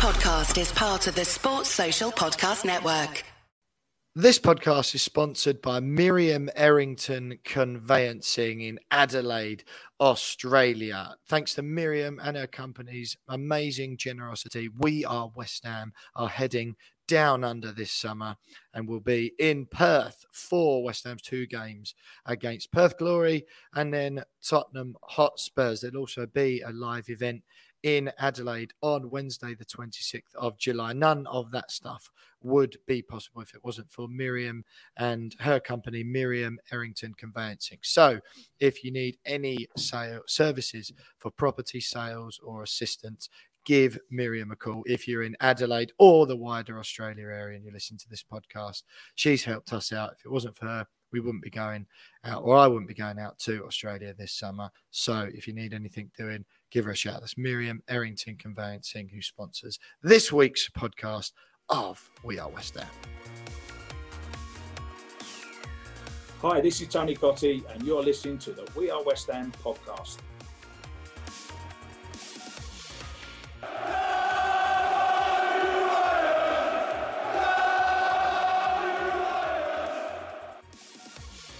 [0.00, 3.22] podcast is part of the Sports Social Podcast Network.
[4.14, 9.62] This podcast is sponsored by Miriam Errington Conveyancing in Adelaide,
[10.00, 11.16] Australia.
[11.28, 16.76] Thanks to Miriam and her company's amazing generosity, we are West Ham are heading
[17.06, 18.36] down under this summer
[18.72, 21.94] and will be in Perth for West Ham's two games
[22.24, 23.44] against Perth Glory
[23.74, 25.82] and then Tottenham Hotspurs.
[25.82, 27.42] There'll also be a live event
[27.82, 30.92] in Adelaide on Wednesday, the 26th of July.
[30.92, 32.10] None of that stuff
[32.42, 34.64] would be possible if it wasn't for Miriam
[34.96, 37.78] and her company, Miriam Errington Conveyancing.
[37.82, 38.20] So,
[38.58, 43.28] if you need any sale services for property sales or assistance,
[43.64, 47.72] give Miriam a call if you're in Adelaide or the wider Australia area and you
[47.72, 48.82] listen to this podcast.
[49.14, 50.14] She's helped us out.
[50.18, 51.86] If it wasn't for her, we wouldn't be going
[52.24, 54.70] out, or I wouldn't be going out to Australia this summer.
[54.90, 57.20] So if you need anything doing, give her a shout.
[57.20, 61.32] That's Miriam Errington Conveyancing, who sponsors this week's podcast
[61.68, 62.88] of We Are West Ham.
[66.42, 70.18] Hi, this is Tony Cottee, and you're listening to the We Are West Ham podcast.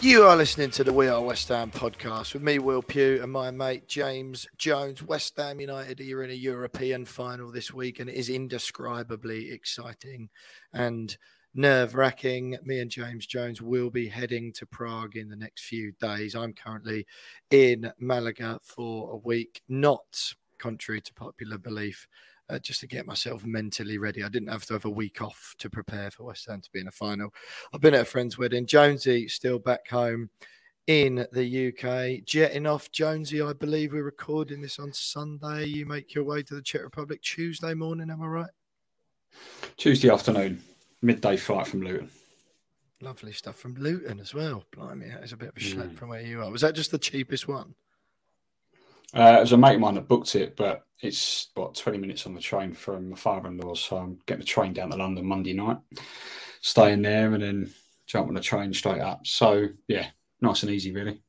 [0.02, 3.30] You are listening to the We Are West Ham podcast with me, Will Pugh, and
[3.30, 5.02] my mate James Jones.
[5.02, 10.30] West Ham United are in a European final this week, and it is indescribably exciting
[10.72, 11.18] and
[11.54, 12.56] nerve wracking.
[12.64, 16.34] Me and James Jones will be heading to Prague in the next few days.
[16.34, 17.06] I'm currently
[17.50, 22.08] in Malaga for a week, not contrary to popular belief
[22.50, 24.24] uh, just to get myself mentally ready.
[24.24, 26.80] I didn't have to have a week off to prepare for West Ham to be
[26.80, 27.32] in a final.
[27.72, 28.66] I've been at a friend's wedding.
[28.66, 30.30] Jonesy still back home
[30.86, 32.24] in the UK.
[32.24, 35.66] Jetting off, Jonesy, I believe we're recording this on Sunday.
[35.66, 38.50] You make your way to the Czech Republic Tuesday morning, am I right?
[39.76, 40.62] Tuesday afternoon,
[41.02, 42.10] midday flight from Luton.
[43.00, 44.64] Lovely stuff from Luton as well.
[44.72, 45.94] Blimey, that is a bit of a schlep Mm.
[45.96, 46.50] from where you are.
[46.50, 47.74] Was that just the cheapest one?
[49.14, 52.26] Uh, it was a mate of mine that booked it, but it's what 20 minutes
[52.26, 53.74] on the train from my father-in-law.
[53.74, 55.78] So I'm getting the train down to London Monday night,
[56.60, 57.74] staying there, and then
[58.06, 59.26] jump on the train straight up.
[59.26, 60.06] So yeah,
[60.40, 61.22] nice and easy, really.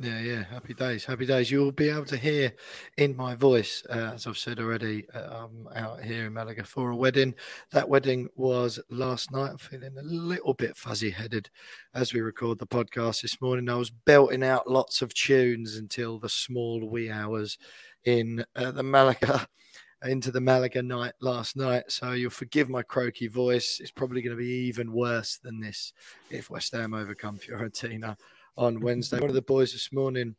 [0.00, 0.44] Yeah, yeah.
[0.44, 1.04] Happy days.
[1.04, 1.50] Happy days.
[1.50, 2.52] You'll be able to hear
[2.98, 6.90] in my voice, uh, as I've said already, uh, I'm out here in Malaga for
[6.90, 7.34] a wedding.
[7.72, 9.50] That wedding was last night.
[9.50, 11.50] I'm feeling a little bit fuzzy headed
[11.94, 13.68] as we record the podcast this morning.
[13.68, 17.58] I was belting out lots of tunes until the small wee hours
[18.04, 19.48] in uh, the Malaga.
[20.04, 23.80] Into the Malaga night last night, so you'll forgive my croaky voice.
[23.80, 25.92] It's probably going to be even worse than this
[26.30, 28.16] if West Ham overcome Fiorentina
[28.58, 29.20] on Wednesday.
[29.20, 30.34] One of the boys this morning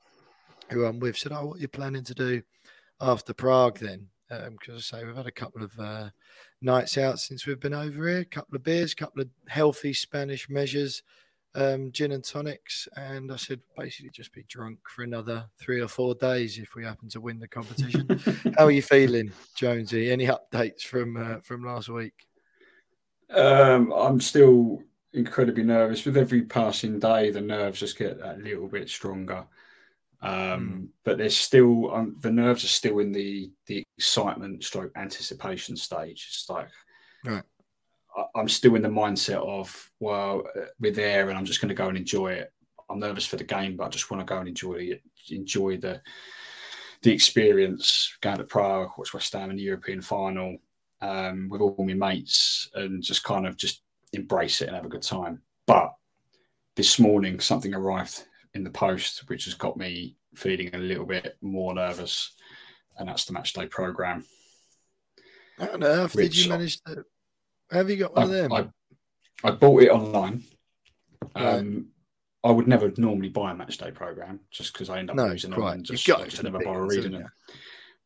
[0.69, 2.43] who I'm with said, Oh, what are you planning to do
[3.01, 4.07] after Prague then?
[4.29, 6.09] Because I say we've had a couple of uh,
[6.61, 9.91] nights out since we've been over here, a couple of beers, a couple of healthy
[9.93, 11.01] Spanish measures,
[11.55, 12.87] um, gin and tonics.
[12.95, 16.83] And I said, basically just be drunk for another three or four days if we
[16.83, 18.07] happen to win the competition.
[18.57, 20.11] How are you feeling, Jonesy?
[20.11, 22.13] Any updates from uh, from last week?
[23.31, 26.05] Um, I'm still incredibly nervous.
[26.05, 29.45] With every passing day, the nerves just get a little bit stronger.
[30.21, 35.75] Um, But there's still um, the nerves are still in the the excitement, stroke anticipation
[35.75, 36.27] stage.
[36.29, 36.69] It's like
[37.23, 37.43] Right.
[38.15, 41.69] I, I'm still in the mindset of well, uh, we're there, and I'm just going
[41.69, 42.51] to go and enjoy it.
[42.89, 45.77] I'm nervous for the game, but I just want to go and enjoy it, enjoy
[45.77, 46.01] the
[47.01, 48.17] the experience.
[48.21, 50.57] Going to Prague, watch West Ham in the European final
[51.01, 53.83] um, with all my mates, and just kind of just
[54.13, 55.41] embrace it and have a good time.
[55.65, 55.93] But
[56.75, 61.37] this morning, something arrived in the post, which has got me feeling a little bit
[61.41, 62.33] more nervous,
[62.97, 64.25] and that's the match day program.
[65.57, 67.03] How on earth did you manage to?
[67.71, 68.53] Have you got one of them?
[68.53, 68.67] I,
[69.43, 70.43] I bought it online.
[71.35, 71.45] Right.
[71.45, 71.89] Um,
[72.43, 75.27] I would never normally buy a match day program just because I end up No,
[75.27, 77.29] losing them and just, I just never bother reading them.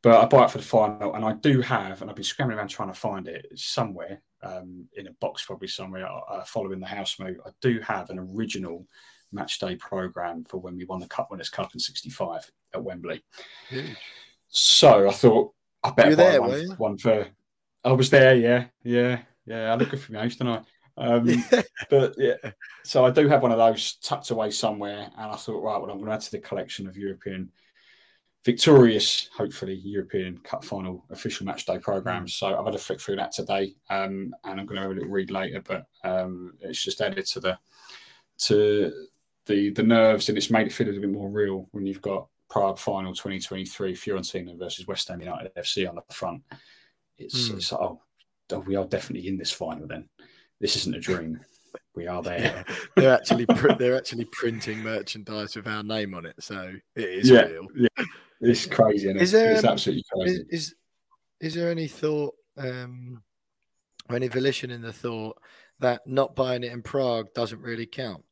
[0.01, 2.57] But I buy it for the final, and I do have, and I've been scrambling
[2.57, 6.85] around trying to find it somewhere um, in a box, probably somewhere uh, following the
[6.85, 7.37] house move.
[7.45, 8.85] I do have an original
[9.31, 13.23] match day program for when we won the Cup Winners' Cup in '65 at Wembley.
[13.69, 13.97] Huge.
[14.49, 15.53] So I thought
[15.83, 17.27] I better You buy there, one, one for.
[17.83, 19.73] I was there, yeah, yeah, yeah.
[19.73, 20.61] I look good for me, don't I?
[20.95, 21.43] Um,
[21.89, 22.35] but yeah,
[22.83, 25.89] so I do have one of those tucked away somewhere, and I thought, right, well,
[25.89, 27.51] I'm going to add to the collection of European
[28.45, 32.27] victorious, hopefully European Cup final official match day program.
[32.27, 34.93] So I've had a flick through that today, um, and I'm going to have a
[34.95, 35.61] little read later.
[35.61, 37.57] But um, it's just added to the
[38.39, 38.91] to
[39.45, 42.01] the the nerves, and it's made it feel a little bit more real when you've
[42.01, 46.41] got Prague final 2023 Fiorentina versus West Ham United FC on the front.
[47.17, 47.55] It's, Mm.
[47.57, 48.01] it's like, oh,
[48.51, 49.87] oh, we are definitely in this final.
[49.87, 50.07] Then
[50.59, 51.39] this isn't a dream.
[51.95, 52.65] we are there.
[52.95, 57.29] they're actually pr- they're actually printing merchandise with our name on it, so it is
[57.29, 57.43] Yeah.
[57.45, 57.67] real.
[57.75, 58.05] yeah,
[58.43, 59.07] it's crazy.
[59.07, 59.23] Isn't it?
[59.23, 60.45] Is there, it's um, absolutely Is, crazy.
[60.49, 60.75] is
[61.39, 63.21] is there any thought um,
[64.09, 65.37] or any volition in the thought
[65.79, 68.23] that not buying it in Prague doesn't really count?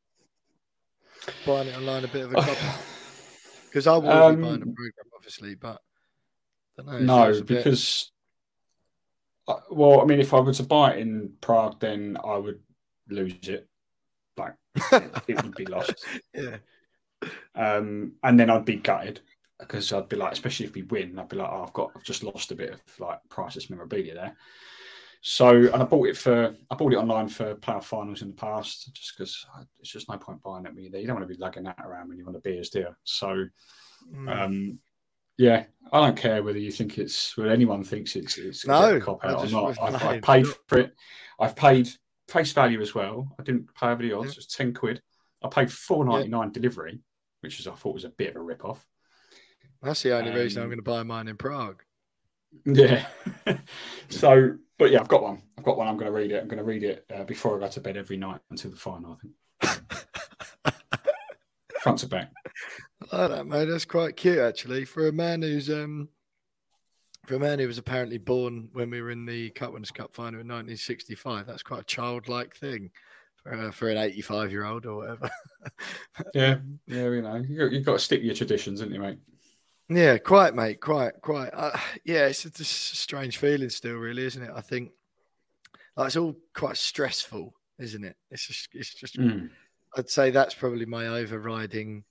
[1.46, 2.58] Buying it online a bit of a cop
[3.68, 5.82] because I will be buying a Um, program, obviously, but
[6.78, 7.00] know.
[7.00, 8.12] no, because
[9.48, 12.62] uh, well, I mean, if I were to buy it in Prague, then I would
[13.10, 13.68] lose it.
[14.38, 14.54] Like
[15.28, 15.94] it would be lost.
[16.34, 16.58] yeah,
[17.56, 19.20] Um, and then I'd be gutted
[19.62, 22.04] because I'd be like, especially if we win, I'd be like, oh, I've got, I've
[22.04, 24.36] just lost a bit of like priceless memorabilia there.
[25.22, 28.36] So, and I bought it for, I bought it online for playoff finals in the
[28.36, 29.46] past, just because
[29.80, 31.00] it's just no point buying it when you're there.
[31.00, 32.96] You don't want to be lugging that around when you want a beers, do you?
[33.04, 33.46] So,
[34.12, 34.46] Mm.
[34.46, 34.80] um,
[35.38, 39.00] yeah, I don't care whether you think it's, whether anyone thinks it's, it's No, a
[39.00, 39.80] cop out or not.
[39.80, 40.96] I've, I've paid for it.
[41.40, 41.88] I've paid
[42.28, 43.28] face value as well.
[43.40, 44.32] I didn't pay over the odds.
[44.32, 45.02] It was ten quid.
[45.44, 47.00] I paid four ninety nine delivery,
[47.42, 48.86] which is I thought was a bit of a rip off.
[49.82, 51.82] That's the only reason I'm um, going to buy mine in Prague.
[52.66, 53.06] Yeah.
[54.10, 55.42] so, but yeah, I've got one.
[55.58, 55.88] I've got one.
[55.88, 56.42] I'm going to read it.
[56.42, 58.78] I'm going to read it uh, before I go to bed every night until the
[58.78, 59.18] final.
[59.62, 59.84] I think
[61.82, 62.32] front to back.
[63.12, 63.66] I like that, mate.
[63.66, 66.10] That's quite cute, actually, for a man who's um,
[67.26, 70.14] for a man who was apparently born when we were in the Cup Winners' Cup
[70.14, 71.48] final in 1965.
[71.48, 72.92] That's quite a childlike thing
[73.44, 75.30] for, uh, for an 85 year old or whatever.
[76.34, 76.58] Yeah,
[76.88, 79.20] yeah, you know, you got, you've got to stick to your traditions, haven't you, mate?
[79.92, 80.80] Yeah, quite, mate.
[80.80, 81.50] Quite, quite.
[81.54, 84.52] Uh, yeah, it's just a strange feeling still, really, isn't it?
[84.56, 84.92] I think
[85.96, 88.16] like, it's all quite stressful, isn't it?
[88.30, 89.18] It's just, it's just.
[89.18, 89.50] Mm.
[89.98, 92.06] I'd say that's probably my overriding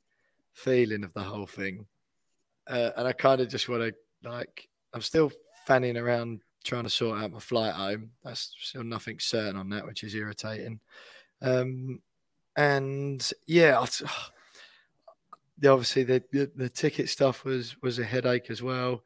[0.52, 1.86] feeling of the whole thing.
[2.68, 5.32] Uh, and I kind of just want to, like, I'm still
[5.66, 8.10] fanning around trying to sort out my flight home.
[8.22, 10.80] That's still nothing certain on that, which is irritating.
[11.40, 12.00] Um,
[12.56, 13.88] and yeah, I,
[15.60, 19.02] the- obviously the, the the ticket stuff was was a headache as well.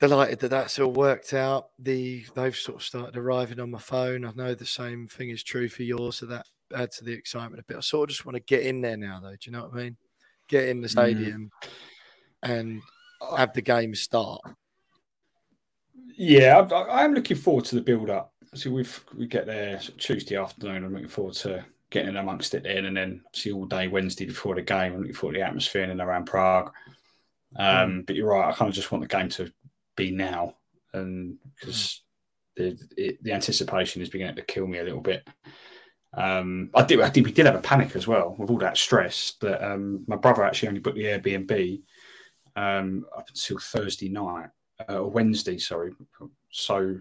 [0.00, 1.68] Delighted that that's all worked out.
[1.78, 4.24] The they've sort of started arriving on my phone.
[4.24, 7.60] I know the same thing is true for yours, so that adds to the excitement
[7.60, 7.76] a bit.
[7.76, 9.30] I sort of just want to get in there now, though.
[9.30, 9.96] Do you know what I mean?
[10.48, 10.90] Get in the mm.
[10.90, 11.50] stadium
[12.42, 12.82] and
[13.36, 14.40] have the game start.
[16.16, 18.32] Yeah, I, I am looking forward to the build up.
[18.54, 20.84] So we've we get there Tuesday afternoon.
[20.84, 24.24] I'm looking forward to getting in amongst it then, and then see all day Wednesday
[24.24, 24.94] before the game.
[24.94, 26.72] I'm looking the atmosphere in and around Prague.
[27.56, 28.48] Um, But you're right.
[28.48, 29.52] I kind of just want the game to
[29.96, 30.56] be now,
[30.92, 32.02] and because
[32.56, 35.28] the it, the anticipation is beginning to kill me a little bit.
[36.14, 37.24] Um, I did, I did.
[37.24, 39.34] We did have a panic as well with all that stress.
[39.40, 41.82] That um, my brother actually only booked the Airbnb
[42.56, 44.50] um, up until Thursday night
[44.88, 45.92] uh, or Wednesday, sorry.
[46.50, 46.98] So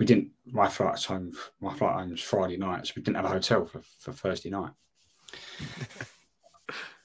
[0.00, 0.30] we didn't.
[0.46, 1.30] My flight home.
[1.60, 4.48] My flight home was Friday night, so we didn't have a hotel for, for Thursday
[4.48, 4.72] night.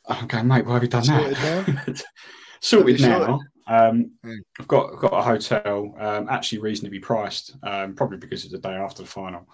[0.24, 0.66] okay, mate.
[0.66, 2.04] Why have you done Sorted that?
[2.62, 3.40] Sorted Have you now.
[3.68, 4.38] Um, Mm.
[4.60, 8.60] I've got I've got a hotel, um, actually reasonably priced, um, probably because it's the
[8.60, 9.50] day after the final.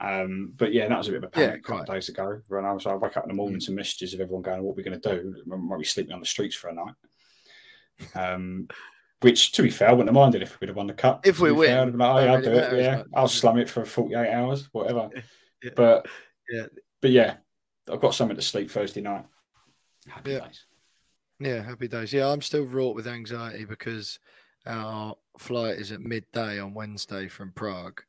[0.00, 2.08] Um, but yeah, that was a bit of a Yeah, panic a couple of days
[2.08, 2.40] ago.
[2.48, 4.72] When I was, I wake up in the morning to messages of everyone going, "What
[4.72, 5.42] are we going to do?
[5.44, 6.94] Might be sleeping on the streets for a night."
[8.14, 8.68] Um,
[9.22, 11.26] which, to be fair, I wouldn't have minded if we'd have won the cup.
[11.26, 12.82] If we win, fair, I'd have been like, oh, yeah, I'll do it.
[12.82, 13.70] Yeah, I'll slam it?
[13.70, 15.08] for forty-eight hours, whatever.
[15.64, 15.70] Yeah.
[15.76, 16.06] But
[16.50, 16.66] Yeah.
[17.00, 17.36] but yeah,
[17.88, 19.24] I've got something to sleep Thursday night.
[20.08, 20.40] Happy Yeah.
[20.40, 20.64] days.
[21.38, 22.12] Yeah, happy days.
[22.12, 24.18] Yeah, I'm still wrought with anxiety because
[24.66, 28.02] our flight is at midday on Wednesday from Prague.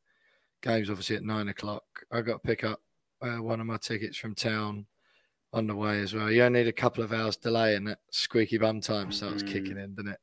[0.64, 1.84] Game's obviously at nine o'clock.
[2.12, 2.82] I got to pick up
[3.22, 4.88] uh, one of my tickets from town
[5.54, 6.32] on the way as well.
[6.32, 9.48] You only need a couple of hours delay, and that squeaky bum time starts Mm.
[9.48, 10.20] kicking in, doesn't it?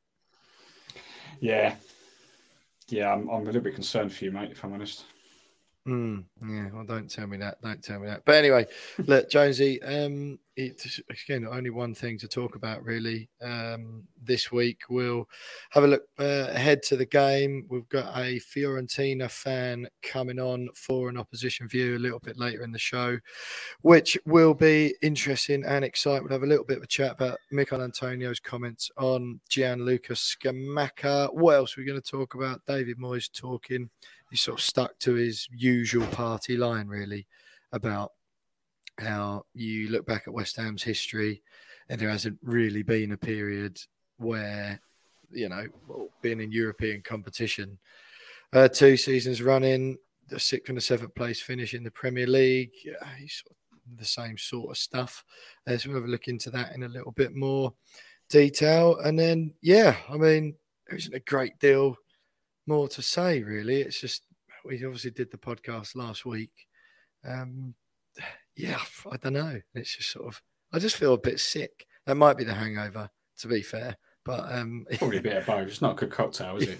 [1.41, 1.75] Yeah,
[2.87, 4.51] yeah, I'm, I'm a little bit concerned for you, mate.
[4.51, 5.05] If I'm honest.
[5.87, 7.59] Mm, yeah, well, don't tell me that.
[7.61, 8.23] Don't tell me that.
[8.23, 8.67] But anyway,
[8.99, 13.29] look, Jonesy, um, it's again only one thing to talk about really.
[13.41, 15.27] Um, this week we'll
[15.71, 17.65] have a look uh, ahead to the game.
[17.69, 22.63] We've got a Fiorentina fan coming on for an opposition view a little bit later
[22.63, 23.17] in the show,
[23.81, 26.23] which will be interesting and exciting.
[26.23, 31.33] We'll have a little bit of a chat about Michael Antonio's comments on Gianluca Scamacca.
[31.33, 32.61] What else are we going to talk about?
[32.67, 33.89] David Moyes talking
[34.31, 37.27] He's sort of stuck to his usual party line, really,
[37.73, 38.13] about
[39.01, 41.41] how you look back at West Ham's history
[41.89, 43.79] and there hasn't really been a period
[44.17, 44.79] where,
[45.31, 45.65] you know,
[46.21, 47.77] being in European competition,
[48.53, 49.97] uh, two seasons running,
[50.29, 52.71] the sixth and the seventh place finish in the Premier League,
[53.97, 55.23] the same sort of stuff.
[55.67, 57.73] Uh, so we'll look into that in a little bit more
[58.29, 58.97] detail.
[58.99, 60.55] And then, yeah, I mean,
[60.87, 61.97] there isn't a great deal
[62.67, 63.43] more to say.
[63.43, 64.23] Really, it's just
[64.63, 66.51] we obviously did the podcast last week.
[67.27, 67.73] Um,
[68.55, 68.79] yeah,
[69.11, 69.61] I don't know.
[69.73, 70.41] It's just sort of
[70.71, 71.85] I just feel a bit sick.
[72.05, 73.97] That might be the hangover, to be fair.
[74.23, 75.67] But um, probably a bit of both.
[75.67, 76.79] It's not a good cocktail, is it?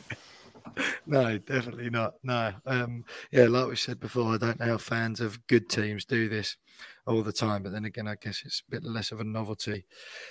[1.06, 2.16] no, definitely not.
[2.24, 2.54] No.
[2.66, 6.30] Um, yeah, like we said before, I don't know how fans of good teams do
[6.30, 6.58] this
[7.06, 7.64] all the time.
[7.64, 9.86] But then again, I guess it's a bit less of a novelty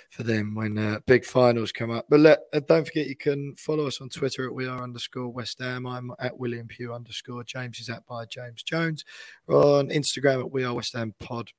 [0.09, 2.05] for them when uh, big finals come up.
[2.09, 5.29] But let, uh, don't forget, you can follow us on Twitter at we are underscore
[5.29, 5.85] West Ham.
[5.85, 9.03] I'm at William Pugh underscore James is at by James Jones.
[9.47, 11.51] We're on Instagram at we are West Ham Pod.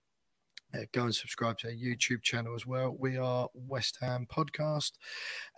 [0.74, 2.96] Uh, go and subscribe to our YouTube channel as well.
[2.98, 4.92] We are West Ham Podcast.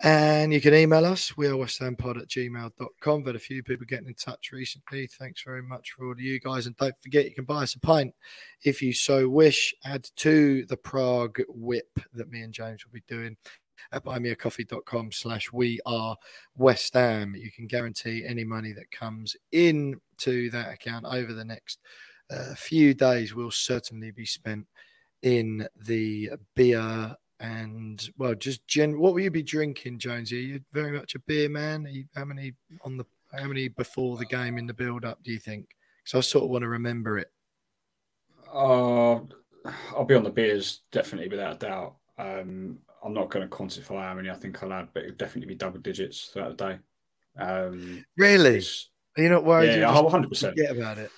[0.03, 1.37] And you can email us.
[1.37, 3.23] We are West Ham Pod at gmail.com.
[3.23, 5.07] But a few people getting in touch recently.
[5.07, 6.67] Thanks very much for all of you guys.
[6.67, 8.15] And don't forget, you can buy us a pint
[8.65, 9.73] if you so wish.
[9.85, 13.37] Add to the Prague whip that me and James will be doing
[13.93, 16.17] at buymeacoffee.com slash we are
[16.57, 17.35] West Ham.
[17.37, 21.79] You can guarantee any money that comes in to that account over the next
[22.31, 24.67] uh, few days will certainly be spent
[25.25, 28.99] in the beer and well, just gen.
[28.99, 30.37] What will you be drinking, Jonesy?
[30.37, 31.89] Are you very much a beer man?
[31.91, 32.53] You, how many
[32.85, 33.05] on the
[33.37, 35.23] how many before the game in the build up?
[35.25, 35.67] Do you think?
[36.05, 37.31] Because I sort of want to remember it.
[38.53, 39.21] Uh,
[39.97, 41.97] I'll be on the beers definitely without a doubt.
[42.19, 45.49] Um, I'm not going to quantify how many I think I'll have, but it'll definitely
[45.49, 46.79] be double digits throughout the day.
[47.43, 48.63] Um, really?
[49.17, 49.79] Are you not worried?
[49.81, 50.29] Yeah, 100.
[50.29, 51.11] percent Forget about it.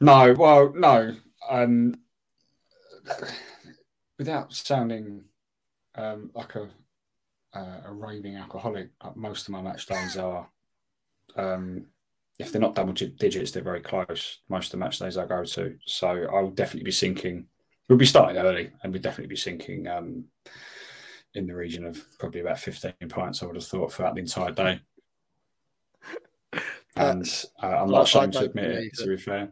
[0.00, 1.14] No, well, no.
[1.50, 1.96] Um,
[4.18, 5.22] without sounding
[5.94, 6.68] um, like a
[7.52, 10.48] uh, a raving alcoholic, like most of my match days are.
[11.36, 11.86] Um,
[12.38, 14.38] if they're not double digits, they're very close.
[14.48, 17.46] Most of the match days I go to, so I will definitely be sinking.
[17.88, 20.24] We'll be starting early, and we'll definitely be sinking um,
[21.34, 23.42] in the region of probably about fifteen pints.
[23.42, 24.80] I would have thought throughout the entire day.
[26.96, 28.94] and uh, I'm not ashamed to admit it.
[28.98, 29.50] To be fair,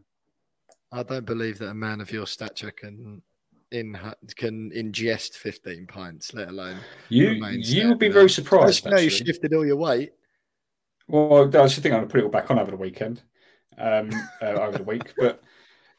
[0.91, 3.23] I don't believe that a man of your stature can
[3.71, 3.99] in
[4.37, 7.31] can ingest 15 pints, let alone you.
[7.55, 8.85] You would be very surprised.
[8.87, 10.13] Know, you shifted all your weight.
[11.07, 13.23] Well, I was thinking I'm going to put it all back on over the weekend,
[13.79, 14.11] um,
[14.43, 15.15] uh, over the week.
[15.17, 15.43] But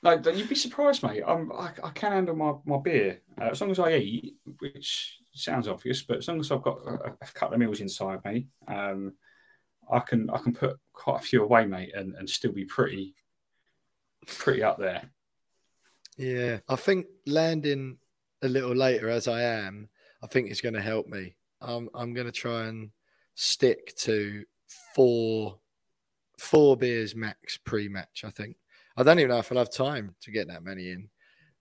[0.02, 1.24] like, you'd be surprised, mate.
[1.26, 5.20] I'm, I, I can handle my my beer uh, as long as I eat, which
[5.34, 8.48] sounds obvious, but as long as I've got a, a couple of meals inside me,
[8.68, 9.14] um,
[9.92, 13.16] I can I can put quite a few away, mate, and, and still be pretty
[14.28, 15.10] pretty up there.
[16.20, 17.98] Yeah, I think landing
[18.42, 19.88] a little later as I am,
[20.22, 21.34] I think is going to help me.
[21.62, 22.92] I'm I'm going to try and
[23.36, 24.44] stick to
[24.94, 25.60] four
[26.38, 28.26] four beers max pre-match.
[28.26, 28.58] I think
[28.98, 31.08] I don't even know if I'll have time to get that many in,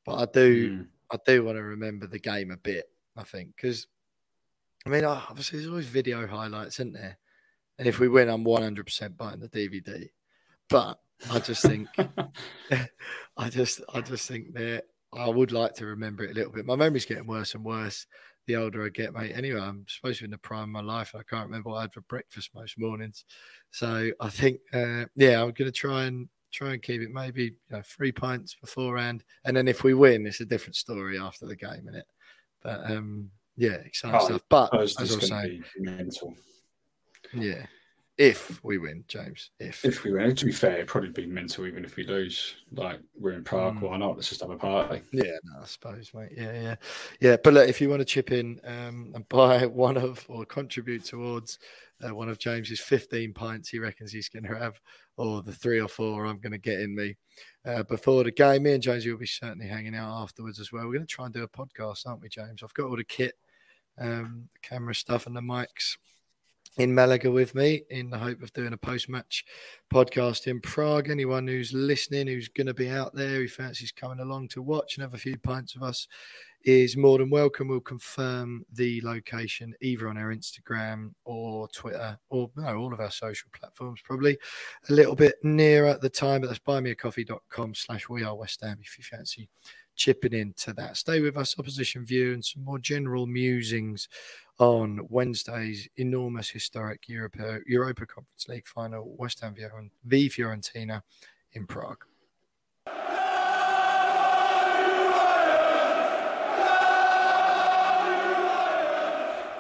[0.05, 0.87] but I do mm.
[1.13, 2.87] I do want to remember the game a bit.
[3.17, 3.87] I think because
[4.85, 7.17] I mean obviously there's always video highlights, isn't there?
[7.79, 10.09] And if we win, I'm 100% buying the DVD.
[10.69, 10.99] But
[11.31, 11.89] I just think,
[13.37, 16.67] I just, I just think that I would like to remember it a little bit.
[16.67, 18.07] My memory's getting worse and worse
[18.47, 19.33] the older I get, mate.
[19.35, 21.13] Anyway, I'm supposed to be in the prime of my life.
[21.13, 23.25] And I can't remember what I had for breakfast most mornings.
[23.71, 27.45] So I think, uh, yeah, I'm going to try and try and keep it maybe
[27.45, 31.47] you know, three pints beforehand, and then if we win, it's a different story after
[31.47, 32.07] the game, in it.
[32.63, 34.43] But um, yeah, exciting oh, stuff.
[34.49, 35.65] But as I was saying,
[37.35, 37.67] yeah,
[38.19, 39.51] if we win, James.
[39.61, 42.57] If if we win, to be fair, it'd probably be mental even if we lose.
[42.73, 43.83] Like we're in Prague, mm.
[43.83, 44.17] why not?
[44.17, 45.03] Let's just have a party.
[45.13, 46.33] Yeah, no, I suppose, mate.
[46.37, 46.75] Yeah, yeah,
[47.21, 47.37] yeah.
[47.43, 51.05] But look, if you want to chip in um, and buy one of or contribute
[51.05, 51.61] towards
[52.03, 54.81] uh, one of James's fifteen pints, he reckons he's going to have,
[55.17, 57.17] or the three or four I'm going to get in me
[57.65, 58.65] uh, before the game.
[58.65, 60.87] Me and James will be certainly hanging out afterwards as well.
[60.87, 62.65] We're going to try and do a podcast, aren't we, James?
[62.65, 63.35] I've got all the kit,
[63.97, 65.97] um, the camera stuff, and the mics
[66.79, 69.45] in Malaga with me in the hope of doing a post match
[69.93, 71.11] podcast in Prague.
[71.11, 74.97] Anyone who's listening, who's going to be out there, who fancies coming along to watch
[74.97, 76.07] and have a few pints of us,
[76.65, 77.69] is more than welcome.
[77.69, 83.11] We'll confirm the location either on our Instagram or Twitter or no, all of our
[83.11, 84.39] social platforms, probably
[84.89, 88.97] a little bit nearer the time, but that's buymeacoffee.com slash we are West Ham if
[88.99, 89.49] you fancy
[89.99, 90.97] chipping into that.
[90.97, 94.09] Stay with us, opposition view, and some more general musings
[94.59, 99.55] on Wednesday's enormous historic Europa, Europa Conference League final, West Ham
[100.05, 101.03] v Fiorentina
[101.53, 102.05] in Prague.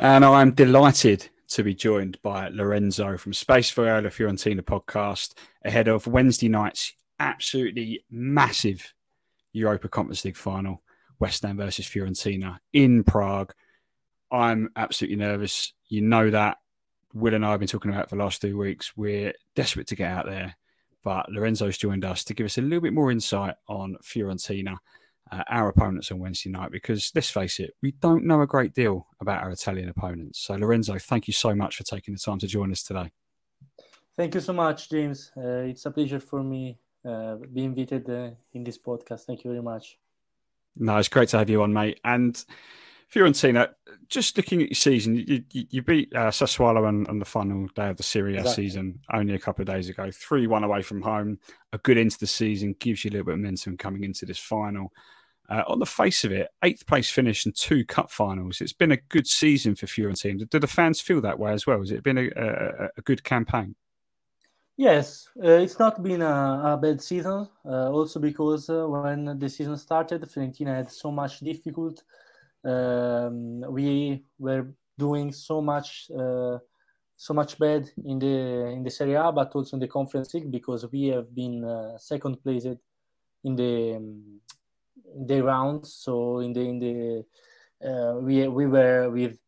[0.00, 6.48] And I'm delighted to be joined by Lorenzo from SpaceViola Fiorentina podcast ahead of Wednesday
[6.48, 8.94] night's absolutely massive
[9.58, 10.82] Europa Conference League final,
[11.18, 13.52] West Ham versus Fiorentina in Prague.
[14.30, 15.72] I'm absolutely nervous.
[15.88, 16.58] You know that.
[17.14, 18.96] Will and I have been talking about for the last two weeks.
[18.96, 20.56] We're desperate to get out there,
[21.02, 24.76] but Lorenzo's joined us to give us a little bit more insight on Fiorentina,
[25.32, 28.74] uh, our opponents on Wednesday night, because let's face it, we don't know a great
[28.74, 30.40] deal about our Italian opponents.
[30.40, 33.10] So, Lorenzo, thank you so much for taking the time to join us today.
[34.16, 35.32] Thank you so much, James.
[35.36, 39.22] Uh, it's a pleasure for me uh, be invited uh, in this podcast.
[39.22, 39.98] Thank you very much.
[40.76, 42.00] No, it's great to have you on, mate.
[42.04, 42.42] And
[43.12, 43.70] Fiorentina,
[44.08, 47.66] just looking at your season, you, you, you beat uh, Sassuolo on, on, the final
[47.74, 48.64] day of the Serie A exactly.
[48.64, 50.10] season only a couple of days ago.
[50.10, 51.38] 3 1 away from home,
[51.72, 54.38] a good into the season, gives you a little bit of momentum coming into this
[54.38, 54.92] final.
[55.48, 58.60] Uh, on the face of it, eighth place finish and two cup finals.
[58.60, 60.48] It's been a good season for Fiorentina.
[60.48, 61.78] Do the fans feel that way as well?
[61.78, 63.74] Has it been a, a, a good campaign?
[64.78, 67.48] Yes, uh, it's not been a, a bad season.
[67.64, 72.04] Uh, also because uh, when the season started, Fiorentina had so much difficult
[72.64, 76.58] um, we were doing so much uh,
[77.16, 80.50] so much bad in the in the Serie A, but also in the Conference League
[80.50, 82.78] because we have been uh, second placed
[83.42, 84.40] in the um,
[85.26, 85.92] the rounds.
[85.92, 87.24] So in the in the
[87.84, 89.38] uh, we we were with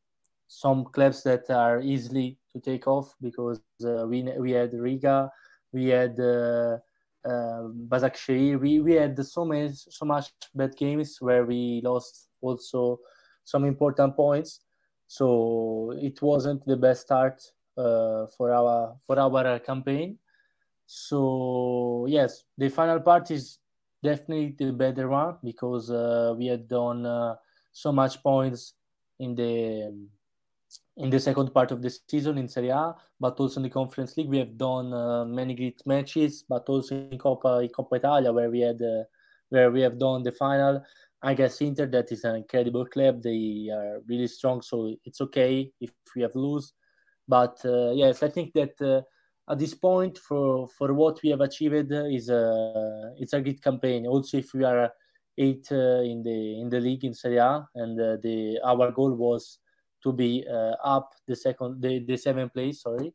[0.49, 5.31] some clubs that are easily to take off because uh, we we had Riga,
[5.73, 6.79] we had uh,
[7.25, 8.61] uh, Başakşehir.
[8.61, 13.01] We we had so many so much bad games where we lost also
[13.45, 14.61] some important points.
[15.07, 17.43] So it wasn't the best start
[17.77, 20.19] uh, for our for our campaign.
[20.87, 23.59] So yes, the final part is
[24.03, 27.37] definitely the better one because uh, we had done uh,
[27.73, 28.75] so much points
[29.19, 29.93] in the
[30.97, 34.17] in the second part of the season in Serie A, but also in the Conference
[34.17, 34.29] League.
[34.29, 38.51] We have done uh, many great matches, but also in Coppa, in Coppa Italia, where
[38.51, 39.05] we had uh,
[39.49, 40.83] where we have done the final.
[41.23, 43.23] I guess Inter, that is an incredible club.
[43.23, 46.73] They are really strong, so it's okay if we have lose.
[47.29, 49.03] But uh, yes, I think that uh,
[49.51, 54.07] at this point, for for what we have achieved, is a it's a great campaign.
[54.07, 54.91] Also, if we are
[55.39, 59.15] eight uh, in the in the league in Serie A, and uh, the our goal
[59.15, 59.60] was
[60.03, 62.83] to be uh, up the second the, the seventh place.
[62.83, 63.13] Sorry,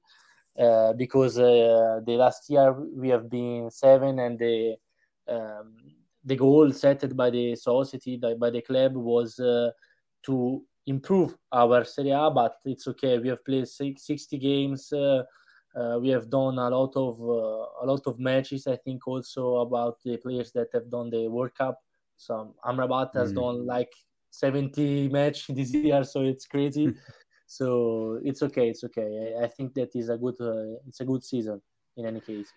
[0.58, 4.76] uh, because the last year we have been seven, and the
[5.28, 5.76] um,
[6.26, 9.70] the goal set by the society by, by the club was uh,
[10.24, 13.18] to improve our Serie A, but it's okay.
[13.20, 14.92] We have played 60 games.
[14.92, 15.24] Uh,
[15.76, 18.66] uh, we have done a lot of uh, a lot of matches.
[18.66, 21.80] I think also about the players that have done the World Cup.
[22.18, 23.36] So Amrabat has mm.
[23.36, 23.94] done like
[24.40, 26.94] 70 match this year, so it's crazy.
[27.48, 28.70] so it's okay.
[28.70, 29.36] It's okay.
[29.40, 30.36] I, I, think that is a good.
[30.40, 31.62] Uh, it's a good season
[31.98, 32.52] in any case.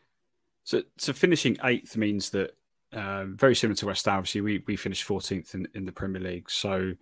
[0.64, 2.52] So, so finishing eighth means that
[2.92, 4.18] um, very similar to West Ham.
[4.18, 6.50] Obviously, we, we finished 14th in, in the Premier League.
[6.50, 6.92] So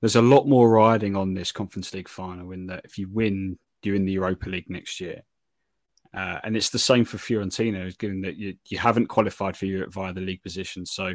[0.00, 3.58] there's a lot more riding on this Conference League final in that if you win,
[3.82, 5.22] you're in the Europa League next year.
[6.14, 9.92] Uh, and it's the same for Fiorentina, given that you, you haven't qualified for Europe
[9.92, 10.86] via the league position.
[10.86, 11.14] So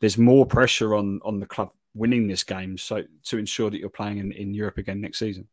[0.00, 3.88] there's more pressure on, on the club winning this game so to ensure that you're
[3.88, 5.48] playing in, in Europe again next season.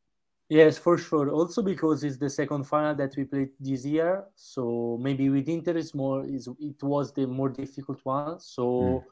[0.50, 1.32] Yes, for sure.
[1.32, 5.76] Also because it's the second final that we played this year, so maybe with Inter
[5.76, 8.40] is more is it was the more difficult one.
[8.40, 9.04] So mm.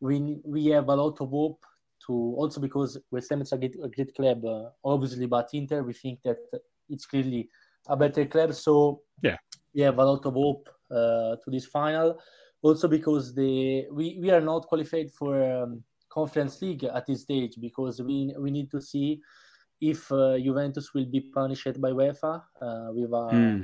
[0.00, 1.64] we we have a lot of hope
[2.06, 5.82] to also because West Ham is a great, a great club, uh, obviously, but Inter
[5.82, 6.36] we think that
[6.90, 7.48] it's clearly
[7.86, 8.52] a better club.
[8.52, 9.38] So yeah,
[9.74, 12.18] we have a lot of hope uh, to this final.
[12.60, 17.54] Also because the we, we are not qualified for um, Conference League at this stage
[17.60, 19.20] because we we need to see
[19.80, 23.62] if uh, Juventus will be punished by UEFA uh, with a mm.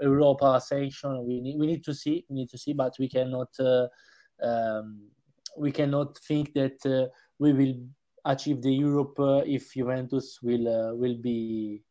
[0.00, 1.24] Europa sanction.
[1.26, 2.24] We need we need to see.
[2.28, 3.86] We need to see, but we cannot uh,
[4.42, 5.08] um,
[5.56, 7.06] we cannot think that uh,
[7.38, 7.74] we will
[8.24, 11.82] achieve the Europe uh, if Juventus will uh, will be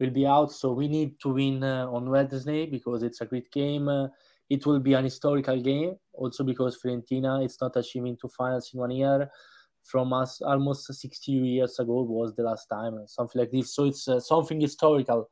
[0.00, 0.52] will be out.
[0.52, 3.88] So we need to win on Wednesday because it's a great game.
[4.50, 8.80] it will be an historical game, also because Fiorentina is not achieving two finals in
[8.80, 9.30] one year
[9.88, 13.74] from us almost 60 years ago was the last time, something like this.
[13.74, 15.28] So it's uh, something historical.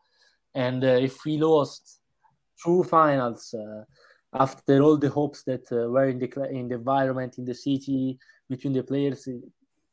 [0.55, 2.01] And uh, if we lost
[2.63, 3.85] two finals uh,
[4.33, 8.19] after all the hopes that uh, were in the in the environment in the city
[8.49, 9.29] between the players,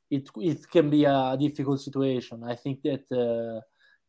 [0.09, 2.43] it it can be a difficult situation.
[2.45, 3.59] I think that uh,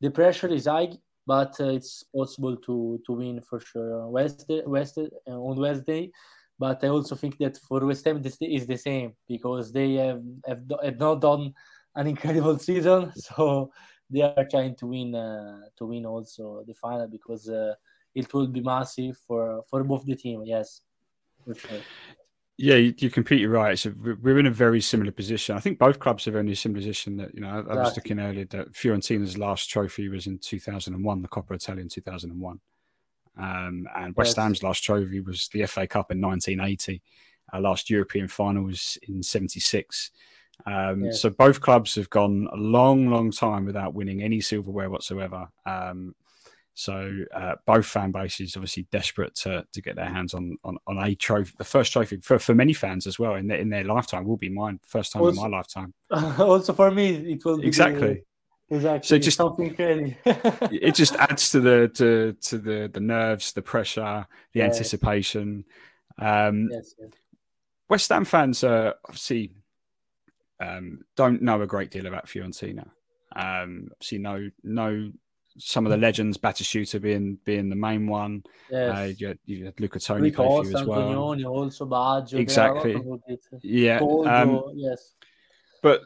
[0.00, 0.92] the pressure is high,
[1.26, 4.08] but uh, it's possible to to win for sure.
[4.08, 6.12] West West on Wednesday
[6.58, 10.22] but I also think that for West Ham this is the same because they have,
[10.46, 11.52] have, have not done
[11.96, 13.70] an incredible season, so
[14.10, 17.74] they are trying to win uh, to win also the final because uh,
[18.14, 20.42] it will be massive for for both the team.
[20.44, 20.82] Yes,
[21.46, 21.80] sure.
[22.56, 23.76] Yeah, you, are completely right.
[23.76, 25.56] So we're in a very similar position.
[25.56, 27.16] I think both clubs are in a similar position.
[27.16, 31.22] That you know, I, I was looking earlier that Fiorentina's last trophy was in 2001,
[31.22, 32.60] the Coppa Italia in 2001,
[33.38, 34.36] um, and West.
[34.36, 37.02] Ham's last trophy was the FA Cup in 1980.
[37.52, 40.10] Our last European final was in '76.
[40.66, 41.20] Um, yes.
[41.20, 45.48] So both clubs have gone a long, long time without winning any silverware whatsoever.
[45.66, 46.14] Um,
[46.74, 50.98] so uh, both fan bases obviously desperate to, to get their hands on, on, on
[50.98, 53.84] a trophy, the first trophy for, for many fans as well in their, in their
[53.84, 55.94] lifetime will be mine, first time also, in my lifetime.
[56.40, 58.24] Also for me, it will be exactly.
[58.70, 59.06] Exactly.
[59.06, 60.16] So just something crazy.
[60.24, 65.64] it just adds to the to to the the nerves, the pressure, the anticipation.
[66.18, 67.10] Um, yes, yes.
[67.88, 69.52] West Ham fans uh, obviously
[70.60, 72.88] um, don't know a great deal about Fiorentina.
[73.36, 75.12] Um, obviously, know know
[75.58, 78.44] some of the legends, Batistuta being being the main one.
[78.70, 78.96] Yes.
[78.96, 81.00] Uh, you, had, you had Luca Toni play for you as well.
[81.00, 82.38] Antognoni, also Baggio.
[82.38, 82.96] Exactly.
[83.62, 83.98] Yeah.
[84.00, 85.14] Um, yes.
[85.82, 86.00] But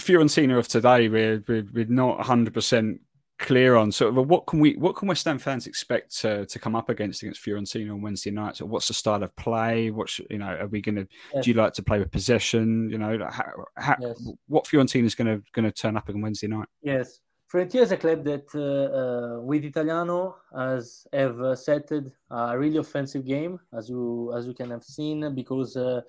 [0.00, 2.98] Fiorentina of today, we're, we're, we're not 100%
[3.38, 3.92] clear on.
[3.92, 7.22] So, what can we, what can West Ham fans expect to, to come up against
[7.22, 8.56] against Fiorentina on Wednesday night?
[8.56, 9.90] So what's the style of play?
[9.90, 11.06] What's you know, are we going to?
[11.34, 11.44] Yes.
[11.44, 12.88] Do you like to play with possession?
[12.90, 14.28] You know, how, how, yes.
[14.48, 16.68] what Fiorentina is going to going to turn up on Wednesday night?
[16.82, 17.20] Yes,
[17.52, 21.88] Fiorentina is a club that, uh, uh, with Italiano, has have uh, set
[22.30, 26.00] a really offensive game, as you as you can have seen, because uh,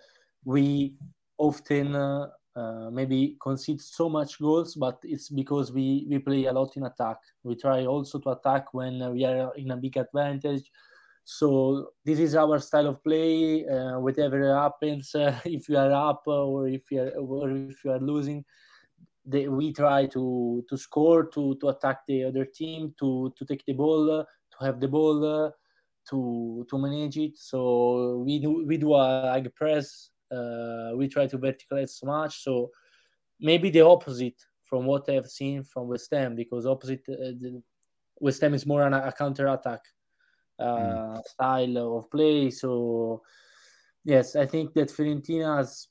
[0.43, 0.95] we
[1.38, 1.95] often
[2.56, 6.76] uh, uh, maybe concede so much goals, but it's because we we play a lot
[6.78, 7.18] in attack.
[7.44, 10.72] We try also to attack when we are in a big advantage.
[11.24, 13.65] So this is our style of play.
[13.98, 15.12] whatever happens,
[15.46, 18.46] if you are up or if you are or if you are losing
[19.26, 23.65] they, we try to to score, to to attack the other team, to to take
[23.65, 25.52] the ball, to have the ball,
[26.10, 27.38] to to manage it.
[27.38, 30.12] So we do we do a like press.
[30.36, 32.43] Uh, we try to verticalize so much.
[32.43, 32.71] So
[33.39, 37.62] maybe the opposite from what I've seen from West Ham, because opposite uh, the,
[38.19, 39.82] West Ham is more on a, a counter attack
[40.60, 41.24] uh, mm.
[41.26, 42.50] style of play.
[42.50, 43.21] So
[44.04, 45.88] yes, I think that Fiorentina has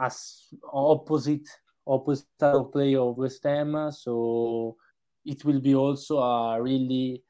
[0.00, 1.48] as opposite
[1.86, 3.90] opposite style of play of West Ham.
[3.92, 4.76] So
[5.24, 7.22] it will be also a really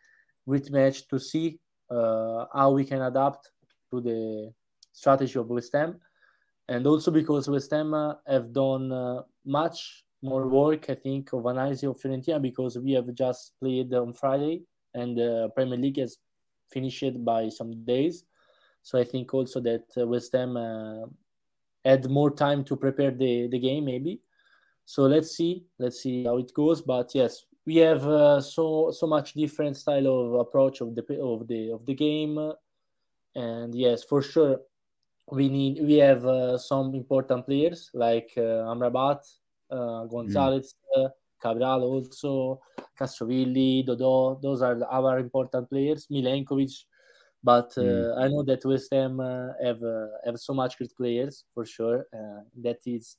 [0.47, 1.59] great match to see
[1.91, 3.51] uh, how we can adapt
[3.91, 4.53] to the
[4.97, 6.01] strategy of West Ham.
[6.69, 7.95] And also because West Ham
[8.27, 13.13] have done uh, much more work, I think, of analysis of Fiorentina because we have
[13.15, 14.63] just played on Friday
[14.95, 16.19] and the Premier League has
[16.73, 18.25] finished by some days.
[18.83, 21.07] So I think also that uh, West Ham uh,
[21.85, 24.21] had more time to prepare the, the game, maybe.
[24.87, 26.81] So let's see, let's see how it goes.
[26.81, 31.49] But yes, we have uh, so so much different style of approach of the of
[31.49, 32.39] the of the game,
[33.35, 34.61] and yes, for sure,
[35.31, 39.21] we need we have uh, some important players like uh, Amrabat,
[39.71, 41.11] uh, Gonzalez, mm.
[41.43, 42.61] Cabral, also
[42.99, 44.41] Castrovilli, Dodò.
[44.41, 46.07] Those are our important players.
[46.11, 46.73] Milenkovic.
[47.43, 48.19] But uh, mm.
[48.19, 52.07] I know that West Ham uh, have uh, have so much great players for sure.
[52.63, 53.17] that is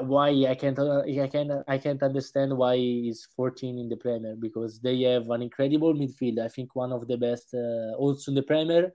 [0.00, 4.36] why I can't uh, I can't I can't understand why he's 14 in the Premier
[4.38, 6.38] because they have an incredible midfield.
[6.40, 8.92] I think one of the best uh, also in the Premier.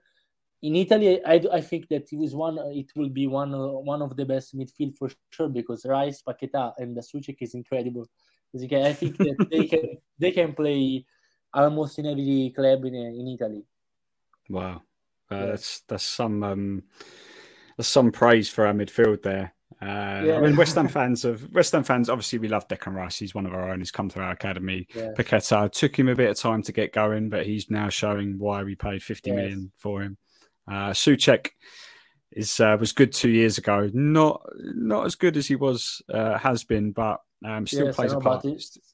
[0.62, 2.58] In Italy, I, I think that it is one.
[2.72, 6.96] It will be one one of the best midfield for sure because Rice, Paqueta, and
[6.96, 8.06] the Soucek is incredible.
[8.54, 11.04] I think that they can they can play
[11.52, 13.64] almost in every club in in Italy.
[14.48, 14.82] Wow,
[15.30, 15.46] uh, yeah.
[15.46, 16.82] that's that's some um,
[17.76, 19.54] that's some praise for our midfield there.
[19.80, 20.36] Uh, yeah.
[20.38, 22.10] I mean, West Ham fans of West Ham fans.
[22.10, 23.18] Obviously, we love Declan Rice.
[23.18, 23.78] He's one of our own.
[23.78, 24.88] He's come through our academy.
[24.94, 25.12] Yeah.
[25.16, 28.64] Paqueta took him a bit of time to get going, but he's now showing why
[28.64, 29.36] we paid fifty yes.
[29.36, 30.16] million for him.
[30.70, 31.50] Uh, Soucek
[32.32, 33.90] is uh, was good two years ago.
[33.92, 34.42] Not
[34.74, 38.20] not as good as he was uh, has been, but um, still yes, plays a
[38.20, 38.44] part.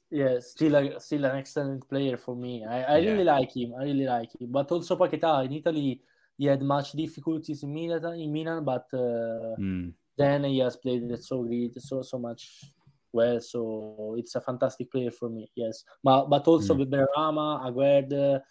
[0.09, 2.65] yeah, still a, still an excellent player for me.
[2.65, 3.11] I, I yeah.
[3.11, 3.73] really like him.
[3.79, 4.51] I really like him.
[4.51, 6.01] But also Paqueta in Italy,
[6.37, 8.19] he had much difficulties in Milan.
[8.19, 8.89] In Milan, but.
[8.91, 12.71] Mm then he has played it so great, so so much
[13.11, 13.39] well.
[13.41, 15.51] So it's a fantastic player for me.
[15.55, 16.79] Yes, but but also mm.
[16.79, 18.41] with Benrahma, Aguerd,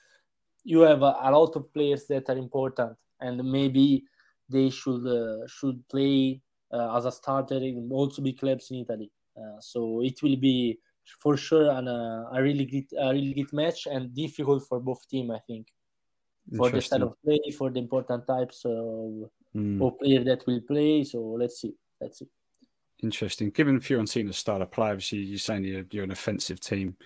[0.65, 4.05] you have a, a, lot of players that are important, and maybe
[4.49, 6.41] they should uh, should play
[6.73, 9.11] uh, as a starter in also big clubs in Italy.
[9.37, 10.79] Uh, so it will be
[11.21, 15.07] for sure an, uh, a really good a really good match and difficult for both
[15.09, 15.69] team, I think
[16.57, 19.81] for the style of play, for the important types of mm.
[19.81, 21.05] or player that will play.
[21.05, 21.75] So let's see.
[22.01, 22.29] Let's see.
[23.03, 23.51] Interesting.
[23.51, 26.97] Given Fiorentina's style of play, obviously you're saying you're, you're an offensive team.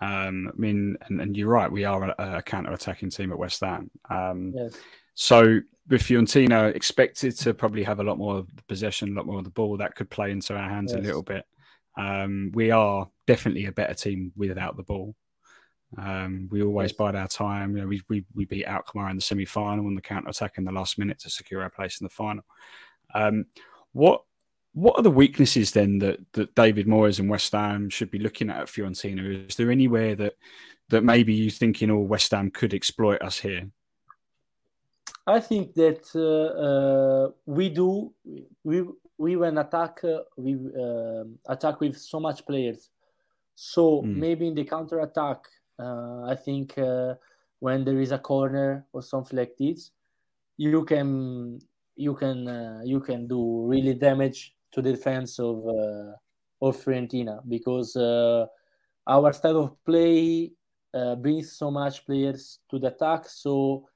[0.00, 3.60] Um, I mean, and, and, you're right, we are a, a counter-attacking team at West
[3.60, 3.90] Ham.
[4.08, 4.74] Um, yes.
[5.14, 9.44] So with Fiorentina expected to probably have a lot more possession, a lot more of
[9.44, 11.00] the ball that could play into our hands yes.
[11.00, 11.44] a little bit.
[11.98, 15.14] Um, we are definitely a better team without the ball.
[15.98, 17.76] Um, we always bide our time.
[17.76, 20.56] You know, we, we, we beat Alkmaar in the semi final on the counter attack
[20.56, 22.44] in the last minute to secure our place in the final.
[23.12, 23.46] Um,
[23.92, 24.22] what
[24.72, 28.50] what are the weaknesses then that, that David Moyes and West Ham should be looking
[28.50, 29.48] at at Fiorentina?
[29.48, 30.34] Is there anywhere that
[30.88, 33.70] that maybe you thinking, oh, West Ham could exploit us here?
[35.26, 38.12] I think that uh, uh, we do
[38.64, 38.84] we
[39.18, 42.90] we when attack uh, we uh, attack with so much players.
[43.54, 44.16] So mm.
[44.16, 45.44] maybe in the counter attack
[45.80, 47.14] uh, I think uh,
[47.58, 49.90] when there is a corner or something like this,
[50.56, 51.60] you can
[51.96, 55.64] you can uh, you can do really damage to the defense of
[56.62, 60.52] of Fiorentina because our style of play
[61.18, 63.28] brings so much players to the attack.
[63.28, 63.86] So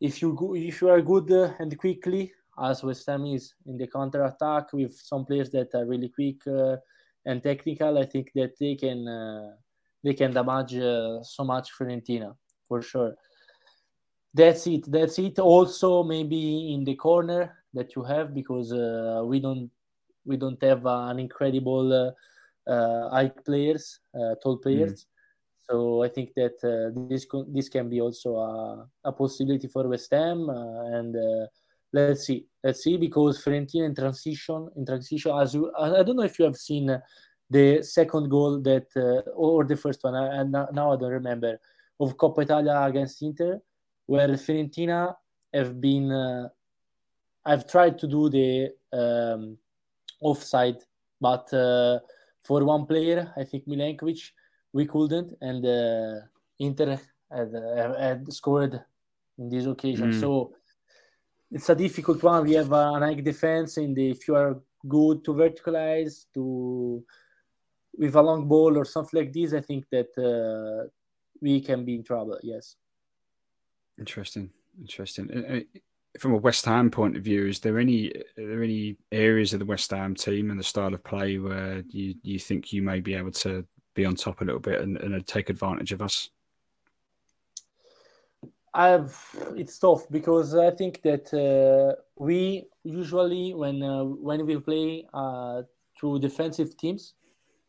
[0.00, 3.86] if you go, if you are good and quickly as West Ham is in the
[3.86, 6.76] counter attack with some players that are really quick uh,
[7.24, 9.52] and technical, I think that they can uh,
[10.02, 12.34] they can damage uh, so much Fiorentina
[12.68, 13.14] for sure.
[14.32, 14.90] That's it.
[14.90, 15.38] That's it.
[15.38, 19.70] Also, maybe in the corner that you have because uh, we don't
[20.26, 24.92] we don't have an incredible uh, uh height players, uh, tall players.
[24.92, 25.06] Mm.
[25.68, 30.12] So I think that uh, this this can be also a, a possibility for West
[30.12, 31.16] Ham, and
[31.92, 36.22] let's see, let's see because Fiorentina in transition in transition as you, I don't know
[36.22, 37.00] if you have seen
[37.48, 41.58] the second goal that uh, or the first one and now I don't remember
[42.00, 43.60] of Coppa Italia against Inter
[44.06, 45.14] where Fiorentina
[45.54, 46.48] have been uh,
[47.44, 49.56] I've tried to do the um,
[50.20, 50.78] offside
[51.20, 51.98] but uh,
[52.42, 54.30] for one player I think Milenkovic
[54.72, 56.26] we couldn't and uh,
[56.58, 56.98] Inter
[57.30, 57.52] had,
[57.98, 58.80] had, scored
[59.38, 60.20] in this occasion mm.
[60.20, 60.54] so
[61.50, 65.34] it's a difficult one we have a nice defense and if you are good to
[65.34, 67.04] verticalize to
[67.96, 70.88] with a long ball or something like this, I think that uh,
[71.40, 72.38] we can be in trouble.
[72.42, 72.76] Yes.
[73.98, 74.50] Interesting.
[74.78, 75.64] Interesting.
[76.18, 79.60] From a West Ham point of view, is there any are there any areas of
[79.60, 83.00] the West Ham team and the style of play where you, you think you may
[83.00, 86.30] be able to be on top a little bit and, and take advantage of us?
[88.72, 89.16] I've
[89.56, 95.62] it's tough because I think that uh, we usually when uh, when we play uh,
[95.98, 97.14] through defensive teams,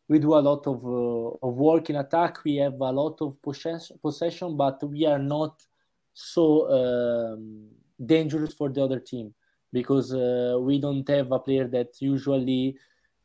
[0.08, 2.44] we do a lot of, uh, of work in attack.
[2.44, 5.62] We have a lot of possession, possession but we are not
[6.12, 7.68] so um,
[8.04, 9.34] dangerous for the other team
[9.72, 12.76] because uh, we don't have a player that usually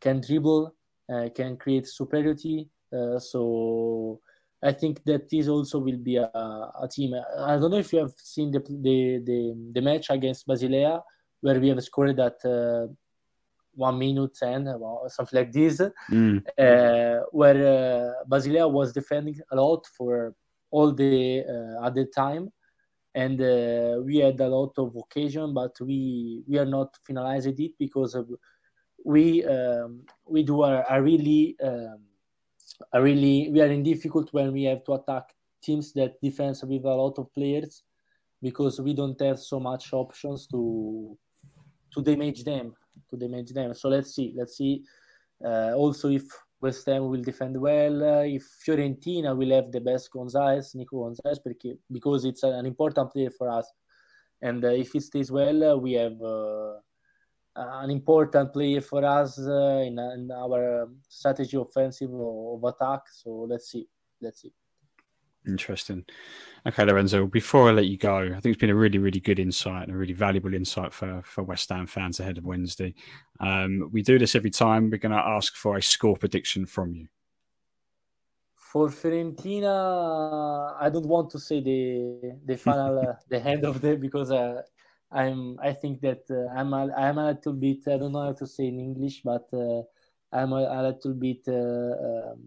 [0.02, 0.76] can dribble,
[1.14, 2.70] uh, can create superiority.
[2.92, 4.20] Uh, so
[4.62, 7.14] I think that this also will be a, a, team.
[7.38, 11.02] I don't know if you have seen the the the, the match against Basilea
[11.44, 12.88] where we have scored that uh,
[13.76, 14.68] one minute and
[15.08, 16.38] something like this, mm.
[16.58, 20.34] uh, where uh, Basilea was defending a lot for
[20.72, 22.50] all the uh, at the time,
[23.16, 27.74] and uh, we had a lot of occasion, but we we are not finalized it
[27.78, 28.18] because
[29.06, 32.00] we um, we do a, a really um,
[32.92, 36.86] a really we are in difficult when we have to attack teams that defense with
[36.86, 37.84] a lot of players
[38.42, 41.18] because we don't have so much options to
[41.94, 42.76] to damage them
[43.10, 43.74] to damage them.
[43.74, 44.34] So let's see.
[44.36, 44.84] Let's see.
[45.44, 46.24] Uh, also, if
[46.64, 51.40] West Ham will defend well, uh, if Fiorentina will have the best Gonzalez, Nico Gonzalez,
[51.92, 53.70] because it's an important player for us.
[54.42, 56.76] And uh, if he stays well, uh, we have uh,
[57.56, 63.02] an important player for us uh, in, in, our strategy offensive of attack.
[63.12, 63.86] So let's see.
[64.22, 64.54] Let's see.
[65.48, 66.06] Interesting.
[66.66, 69.40] Okay, Lorenzo, before I let you go, I think it's been a really, really good
[69.40, 72.94] insight and a really valuable insight for, for West Ham fans ahead of Wednesday.
[73.42, 74.90] Um, we do this every time.
[74.90, 77.08] We're going to ask for a score prediction from you.
[78.56, 83.96] For Fiorentina, I don't want to say the the final, uh, the end of the
[83.96, 84.64] because uh,
[85.12, 88.34] I'm I think that uh, I'm a, I'm a little bit I don't know how
[88.34, 89.84] to say in English, but uh,
[90.32, 92.40] I'm a, a, little bit uh, um,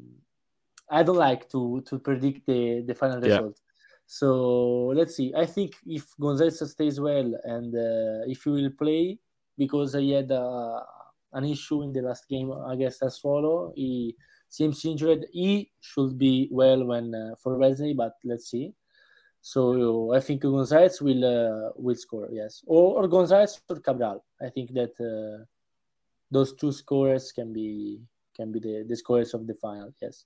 [0.91, 3.37] I don't like to to predict the the final yeah.
[3.37, 3.61] result.
[4.07, 5.35] So let's see.
[5.35, 9.19] I think if Gonzalez stays well and uh, if he will play,
[9.59, 10.81] because he had uh,
[11.33, 14.15] an issue in the last game against Sassuolo, he
[14.49, 15.27] seems injured.
[15.33, 18.73] He should be well when uh, for Wednesday, but let's see.
[19.41, 24.25] So I think Gonzalez will uh, will score, yes, or, or Gonzalez or Cabral.
[24.41, 25.45] I think that uh,
[26.31, 28.01] those two scorers can be
[28.37, 30.25] can be the, the scorers of the final, yes.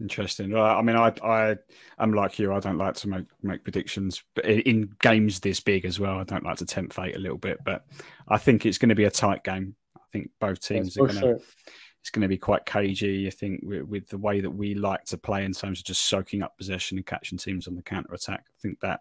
[0.00, 0.52] Interesting.
[0.52, 1.56] Well, I mean, I I
[1.98, 2.52] am like you.
[2.54, 6.24] I don't like to make make predictions, but in games this big as well, I
[6.24, 7.58] don't like to tempt fate a little bit.
[7.64, 7.84] But
[8.26, 9.74] I think it's going to be a tight game.
[9.96, 11.20] I think both teams yes, are going to.
[11.20, 11.38] Sure.
[12.00, 13.26] It's going to be quite cagey.
[13.26, 16.06] I think with, with, the way that we like to play in terms of just
[16.06, 18.46] soaking up possession and catching teams on the counter attack.
[18.48, 19.00] I think that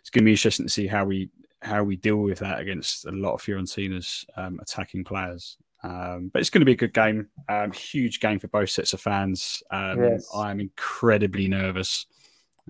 [0.00, 1.30] it's going to be interesting to see how we
[1.62, 5.56] how we deal with that against a lot of Fiorentina's um, attacking players.
[5.82, 7.28] Um, but it's going to be a good game.
[7.48, 9.62] Um, huge game for both sets of fans.
[9.70, 10.28] Um, yes.
[10.34, 12.06] I'm incredibly nervous.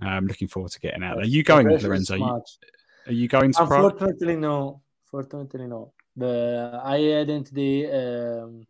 [0.03, 1.25] I'm looking forward to getting out there.
[1.25, 2.15] Are you going, Lorenzo?
[2.15, 4.41] Are you, going to Unfortunately, Prague?
[4.41, 4.83] no.
[5.11, 5.93] Fortunately, no.
[6.15, 8.67] The, I hadn't the um,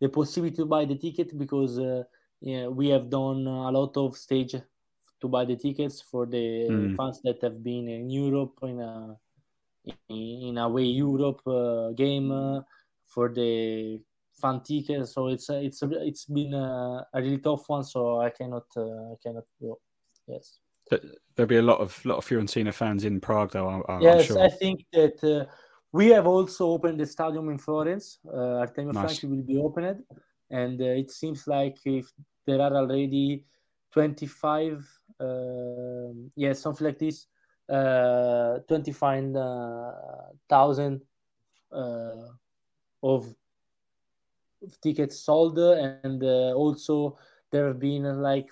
[0.00, 2.02] the possibility to buy the ticket because uh,
[2.40, 4.54] yeah, we have done a lot of stage
[5.20, 6.96] to buy the tickets for the mm.
[6.96, 9.16] fans that have been in Europe in a
[10.08, 12.30] in a way Europe uh, game.
[12.30, 12.60] Uh,
[13.12, 14.00] for the
[14.40, 15.14] fan tickets.
[15.14, 17.84] So it's uh, it's it's been a, a, really tough one.
[17.84, 19.78] So I cannot uh, I cannot go.
[20.26, 20.58] Yes.
[21.34, 23.68] There'll be a lot of lot of Fiorentina fans in Prague, though.
[23.68, 24.42] I'm, I'm yes, sure.
[24.42, 25.46] I think that uh,
[25.92, 28.18] we have also opened the stadium in Florence.
[28.26, 29.04] Uh, Artemio nice.
[29.04, 30.04] Franchi will be opened,
[30.50, 32.12] and uh, it seems like if
[32.46, 33.46] there are already
[33.92, 34.86] 25,
[35.20, 37.26] uh, yeah, something like this,
[37.70, 41.00] uh, 25,000
[41.72, 42.12] uh,
[43.02, 43.34] of
[44.82, 47.18] tickets sold and uh, also
[47.50, 48.48] there have been uh, like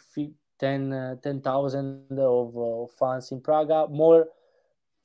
[0.58, 4.26] 10 uh, 10,000 of uh, fans in Prague more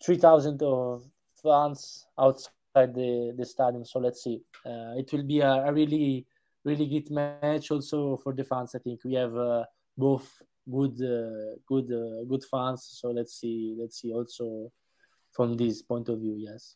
[0.03, 1.03] 3,000 of
[1.41, 3.85] fans outside the, the stadium.
[3.85, 4.41] So let's see.
[4.65, 6.25] Uh, it will be a, a, really
[6.65, 8.75] really good match also for the fans.
[8.75, 9.63] I think we have uh,
[9.97, 10.97] both good
[11.67, 11.87] good
[12.27, 12.87] good fans.
[12.99, 14.71] So let's see let's see also
[15.31, 16.75] from this point of view yes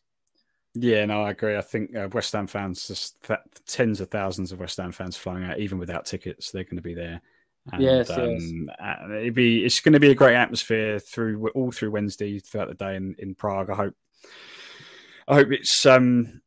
[0.74, 1.56] yeah, no, I agree.
[1.56, 5.16] I think uh, West Ham fans, just th- tens of thousands of West Ham fans
[5.16, 7.20] flying out, even without tickets, they're going to be there.
[7.72, 8.52] And, yes, um, yes.
[8.80, 12.68] Uh, it'd be, it's going to be a great atmosphere through all through Wednesday throughout
[12.68, 13.70] the day in, in Prague.
[13.70, 13.94] I hope,
[15.28, 16.40] I hope it's um,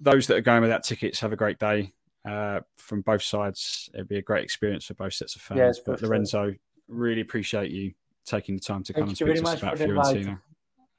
[0.00, 1.92] those that are going without tickets have a great day
[2.28, 3.88] uh, from both sides.
[3.94, 5.58] It'd be a great experience for both sets of fans.
[5.58, 6.58] Yes, but Lorenzo, sure.
[6.88, 7.92] really appreciate you
[8.26, 10.40] taking the time to come and speak to us about Fiorentina.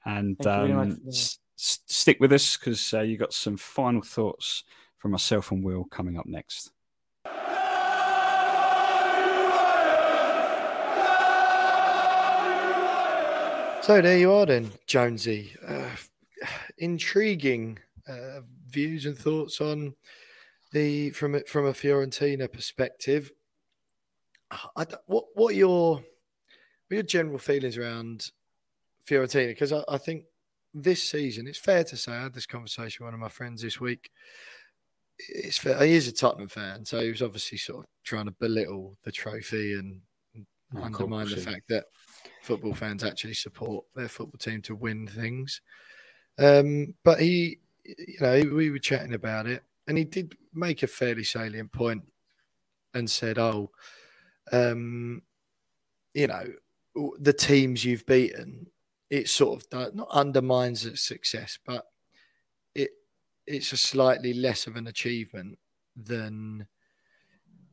[0.06, 1.00] And um,
[1.56, 4.64] stick with us because uh, you got some final thoughts
[4.98, 6.72] from myself and Will coming up next.
[13.86, 15.56] So there you are, then, Jonesy.
[15.64, 15.90] Uh,
[16.80, 19.94] intriguing uh, views and thoughts on
[20.72, 23.32] the from from a Fiorentina perspective.
[24.74, 26.04] What what are your what
[26.92, 28.32] are your general feelings around
[29.08, 29.50] Fiorentina?
[29.50, 30.24] Because I, I think
[30.76, 33.62] this season, it's fair to say, I had this conversation with one of my friends
[33.62, 34.12] this week.
[35.30, 38.32] It's fair, he is a Tottenham fan, so he was obviously sort of trying to
[38.32, 40.02] belittle the trophy and
[40.76, 41.86] oh, undermine the fact that
[42.42, 45.62] football fans actually support their football team to win things.
[46.38, 50.88] Um, but he, you know, we were chatting about it, and he did make a
[50.88, 52.04] fairly salient point
[52.94, 53.72] and said, "Oh,
[54.52, 55.22] um,
[56.14, 56.46] you know,
[57.20, 58.68] the teams you've beaten
[59.10, 61.86] it sort of does, not undermines its success, but
[62.74, 62.92] it
[63.48, 65.58] it's a slightly less of an achievement
[65.96, 66.68] than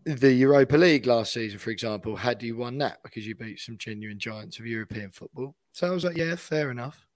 [0.04, 3.78] the Europa League last season, for example, had you won that because you beat some
[3.78, 5.54] genuine giants of European football.
[5.72, 7.06] So I was like, yeah, fair enough.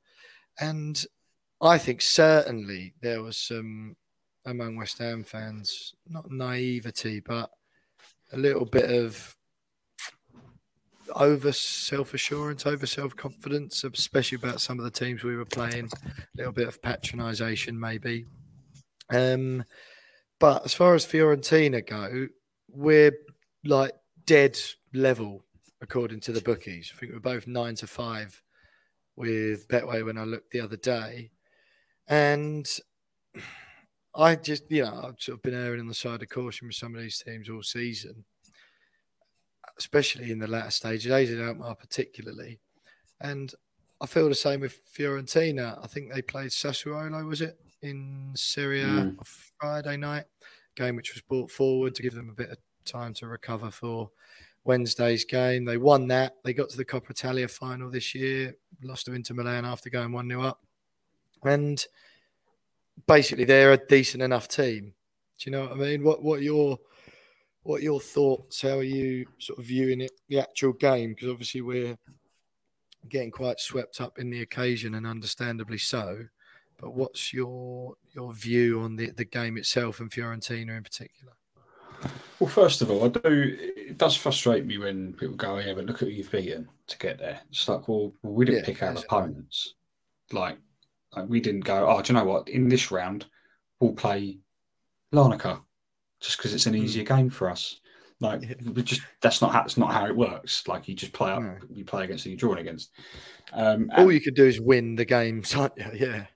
[0.61, 1.05] And
[1.61, 3.97] I think certainly there was some
[4.45, 7.51] among West Ham fans, not naivety, but
[8.33, 9.37] a little bit of
[11.15, 15.89] over self assurance, over self confidence, especially about some of the teams we were playing.
[16.05, 18.27] A little bit of patronisation, maybe.
[19.11, 19.65] Um,
[20.39, 22.29] but as far as Fiorentina go,
[22.69, 23.17] we're
[23.65, 23.93] like
[24.27, 24.59] dead
[24.93, 25.45] level
[25.81, 26.93] according to the bookies.
[26.95, 28.43] I think we're both nine to five
[29.17, 31.31] with Betway when I looked the other day,
[32.09, 32.67] and
[34.15, 36.77] I just you know I've sort of been erring on the side of caution with
[36.77, 38.25] some of these teams all season
[39.79, 42.59] especially in the latter stages, AZ Alkmaar particularly.
[43.21, 43.53] And
[44.01, 45.83] I feel the same with Fiorentina.
[45.83, 49.17] I think they played Sassuolo, was it, in Serie A mm.
[49.59, 50.25] Friday night,
[50.75, 54.11] game which was brought forward to give them a bit of time to recover for
[54.65, 55.65] Wednesday's game.
[55.65, 56.37] They won that.
[56.45, 60.13] They got to the Coppa Italia final this year, lost to Inter Milan after going
[60.13, 60.63] 1 0 up.
[61.45, 61.85] And
[63.07, 64.95] basically, they're a decent enough team.
[65.39, 66.03] Do you know what I mean?
[66.03, 66.79] What what your
[67.67, 68.63] what are your thoughts?
[68.63, 71.11] How are you sort of viewing it, the actual game?
[71.15, 71.97] Because obviously we're
[73.09, 76.27] getting quite swept up in the occasion, and understandably so.
[76.79, 81.33] But what's your your view on the, the game itself and Fiorentina in particular?
[82.39, 83.57] Well, first of all, I do.
[83.59, 86.69] It does frustrate me when people go, oh, "Yeah, but look at who you've beaten
[86.87, 89.75] to get there." It's like, well, we didn't Yeah, pick our opponents.
[90.33, 90.59] Like,
[91.17, 91.89] like, we didn't go.
[91.89, 92.49] Oh, do you know what?
[92.49, 93.27] In this round,
[93.81, 94.39] we'll play
[95.13, 95.63] Larnaca
[96.21, 97.81] just because it's an easier game for us.
[98.21, 100.67] Like, we just that's not how that's not how it works.
[100.67, 101.57] Like, you just play up, No.
[101.71, 102.91] you play against who you're drawing against.
[103.53, 105.91] Um, All you could do is win the games, aren't you?
[105.95, 106.27] Yeah.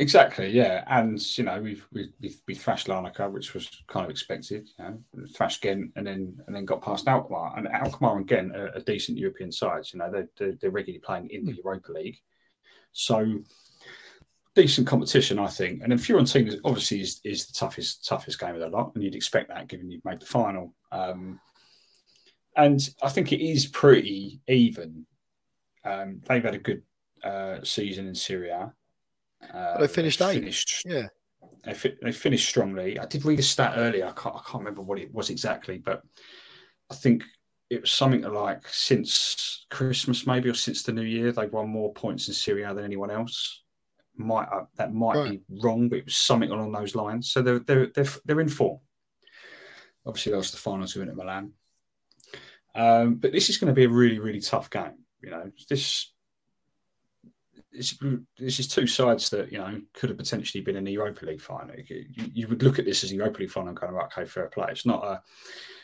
[0.00, 4.10] Exactly, yeah, and you know we've we we, we thrashed Larnaca, which was kind of
[4.10, 4.68] expected.
[4.78, 8.54] You know, thrashed Ghent, and then and then got past Alkmaar, and Alkmaar and Ghent
[8.54, 9.92] are, are decent European sides.
[9.92, 12.18] You know, they're, they're they're regularly playing in the Europa League,
[12.92, 13.40] so
[14.62, 15.82] decent competition, I think.
[15.82, 19.04] And then Fiorentina is- obviously is, is the toughest toughest game of the lot, and
[19.04, 20.74] you'd expect that given you've made the final.
[20.90, 21.40] Um,
[22.56, 25.06] and I think it is pretty even.
[25.84, 26.82] Um, they've had a good
[27.22, 28.72] uh, season in Serie A.
[29.54, 30.40] Uh, they finished eighth.
[30.40, 31.06] Finished, Yeah.
[31.64, 32.98] they, fi- they finished strongly.
[32.98, 34.06] I did read a stat earlier.
[34.06, 36.02] I can't, I can't remember what it was exactly, but
[36.90, 37.22] I think
[37.70, 41.92] it was something like since Christmas, maybe, or since the New Year, they've won more
[41.92, 43.62] points in Serie A than anyone else.
[44.18, 45.30] Might uh, that might Right.
[45.48, 47.30] be wrong, but it was something along those lines.
[47.30, 48.80] So they're they're they're, they're in form.
[50.04, 51.52] Obviously, that was the final two Inter Milan.
[52.74, 55.04] Um, but this is going to be a really really tough game.
[55.20, 56.12] You know, this
[57.72, 57.98] this,
[58.38, 61.40] this is two sides that you know could have potentially been in the Europa League
[61.40, 61.74] final.
[61.76, 64.24] You, you would look at this as a Europa League final and kind of okay,
[64.24, 64.68] fair play.
[64.70, 65.22] It's not a,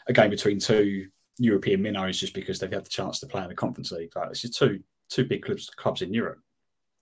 [0.08, 1.08] a game between two
[1.38, 4.14] European minnows just because they've had the chance to play in the Conference League.
[4.16, 6.40] Like, this is two two big clubs clubs in Europe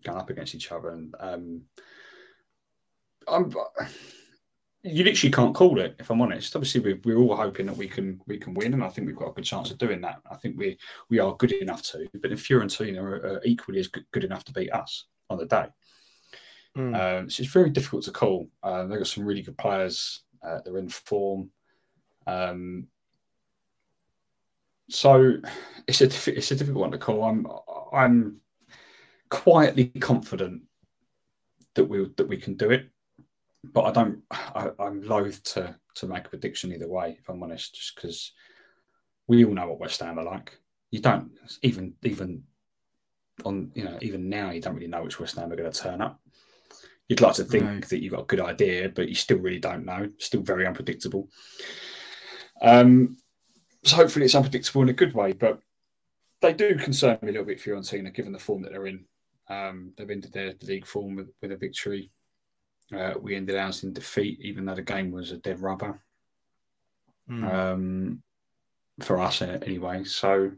[0.03, 1.63] going up against each other, and um,
[3.29, 3.53] I'm.
[4.85, 6.57] You literally can't call it, if I'm honest.
[6.57, 9.15] Obviously, we're, we're all hoping that we can we can win, and I think we've
[9.15, 10.17] got a good chance of doing that.
[10.29, 10.77] I think we
[11.09, 14.45] we are good enough to, but if Fiorentina are, are equally as good, good enough
[14.47, 15.67] to beat us on the day,
[16.77, 17.21] Mm.
[17.21, 18.49] um, so it's very difficult to call.
[18.63, 20.23] Uh, they've got some really good players.
[20.43, 21.51] Uh, they're in form.
[22.27, 22.87] Um,
[24.89, 25.35] so
[25.87, 26.05] it's a
[26.37, 27.25] it's a difficult one to call.
[27.25, 27.47] I'm
[27.93, 28.41] I'm
[29.33, 30.63] quietly confident
[31.75, 32.91] that we that we can do it,
[33.65, 34.23] but I don't.
[34.31, 37.17] I, I'm loath to to make a prediction either way.
[37.19, 38.33] If I'm honest, just because
[39.27, 40.59] we all know what West Ham are like.
[40.91, 41.31] You don't
[41.63, 42.43] even even
[43.47, 45.83] on you know even now you don't really know which West Ham are going to
[45.83, 46.21] turn up.
[47.09, 47.81] You'd like to think No.
[47.81, 50.09] that you've got a good idea, but you still really don't know.
[50.19, 51.31] Still very unpredictable.
[52.61, 53.17] Um,
[53.83, 55.59] so hopefully it's unpredictable in a good way, but
[56.43, 59.05] they do concern me a little bit, Fiorentina, given the form that they're in.
[59.49, 62.11] Um, they've ended their league form with, with a victory.
[62.97, 66.01] Uh, we ended ours in defeat, even though the game was a dead rubber
[67.31, 67.55] Mm.
[67.55, 68.23] um,
[69.01, 70.03] for us anyway.
[70.05, 70.51] So,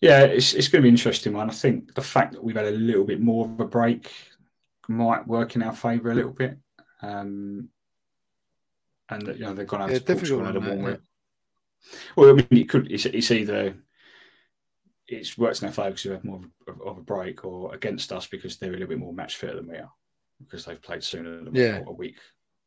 [0.00, 1.50] yeah, it's, it's going to be interesting one.
[1.50, 4.10] I think the fact that we've had a little bit more of a break
[4.88, 6.56] might work in our favour a little bit.
[7.02, 7.68] Um,
[9.10, 10.98] and that, you know they've gone out Yeah, to Portugal and had a warm.
[12.16, 12.90] Well, I mean, it could.
[12.90, 13.76] It's, it's either
[15.08, 16.40] it's worked in our favour because we have more
[16.84, 19.68] of, a break, or against us because they're a little bit more match fit than
[19.68, 19.90] we are
[20.40, 21.82] because they've played sooner than Yeah.
[21.86, 22.16] a week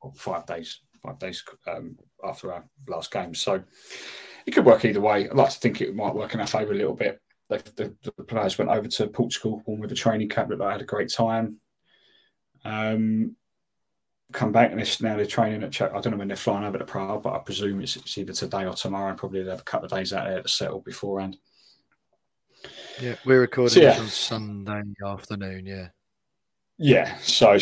[0.02, 3.36] or five days, five days um, after our last game.
[3.36, 3.62] So
[4.46, 5.30] it could work either way.
[5.30, 7.20] I'd like to think it might work in our favour a little bit.
[7.50, 7.58] The,
[8.04, 10.82] the, the players went over to Portugal, one with a training camp that they had
[10.82, 11.58] a great time.
[12.64, 13.36] Um,
[14.32, 15.72] come back and it's now they're training at.
[15.72, 18.18] Ch- I don't know when they're flying over to Prague, but I presume it's, it's
[18.18, 19.16] either today or tomorrow.
[19.16, 21.38] Probably they'll have a couple of days out there to settle beforehand.
[23.00, 24.00] Yeah, we're recording So, yeah.
[24.00, 25.66] this on Sunday afternoon.
[25.66, 25.88] Yeah.
[26.82, 27.60] Yeah, so I,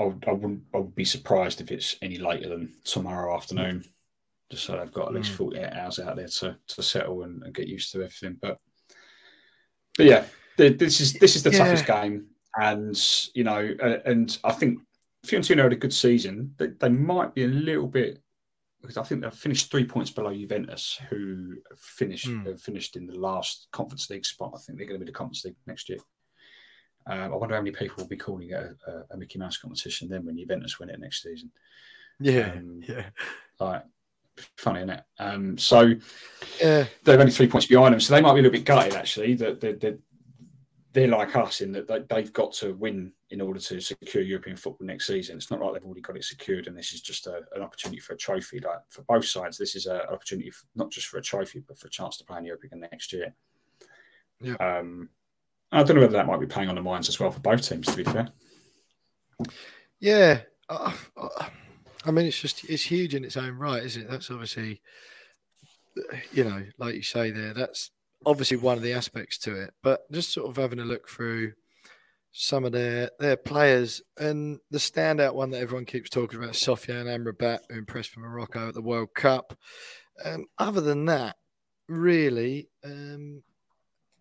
[0.00, 0.62] I wouldn't.
[0.74, 3.84] I would be surprised if it's any later than tomorrow afternoon.
[4.50, 5.36] Just so they've got at least Mm.
[5.36, 8.36] forty-eight hours out there to, to settle and, and get used to everything.
[8.42, 8.58] But
[9.96, 10.24] but yeah,
[10.56, 11.58] th- this is this is the Yeah.
[11.58, 12.26] toughest game,
[12.60, 12.96] and
[13.34, 13.72] you know,
[14.04, 14.80] and I think
[15.24, 16.52] Fiorentina had a good season.
[16.58, 18.20] They, they might be a little bit
[18.82, 22.60] because I think they've finished three points below Juventus, who finished Mm.
[22.60, 24.52] finished in the last Conference League spot.
[24.54, 25.98] I think they're going to be the Conference League next year.
[27.08, 29.56] Um, I wonder how many people will be calling it a, a, a Mickey Mouse
[29.58, 31.50] competition then when Juventus win it next season.
[32.20, 32.52] Yeah.
[32.56, 33.06] Um, yeah.
[33.60, 33.84] Like,
[34.58, 35.02] funny, isn't it?
[35.18, 35.94] Um, so
[36.60, 36.86] Yeah.
[37.04, 39.34] they're only three points behind them, so they might be a little bit gutted actually.
[39.34, 39.98] That they're, they're,
[40.96, 44.56] they're like us in that they, they've got to win in order to secure European
[44.56, 45.36] football next season.
[45.36, 48.00] It's not like they've already got it secured, and this is just a, an opportunity
[48.00, 48.60] for a trophy.
[48.60, 51.62] Like for both sides, this is a- an opportunity for, not just for a trophy,
[51.68, 53.34] but for a chance to play in Europe again next year.
[54.40, 54.54] Yeah.
[54.54, 55.10] Um,
[55.70, 57.60] I don't know whether that might be playing on the minds as well for both
[57.60, 57.88] teams.
[57.88, 58.28] To be fair,
[60.00, 60.40] Yeah.
[60.70, 60.92] Uh,
[62.06, 64.10] I mean, it's just it's huge in its own right, isn't it?
[64.10, 64.80] That's obviously,
[66.32, 67.90] you know, like you say there, that's
[68.26, 69.72] obviously one of the aspects to it.
[69.82, 71.52] But just sort of having a look through
[72.32, 77.06] some of their their players, and the standout one that everyone keeps talking about, Sofiane
[77.06, 79.56] Amrabat, who impressed for Morocco at the World Cup.
[80.22, 81.36] Um, other than that,
[81.88, 83.42] really, um,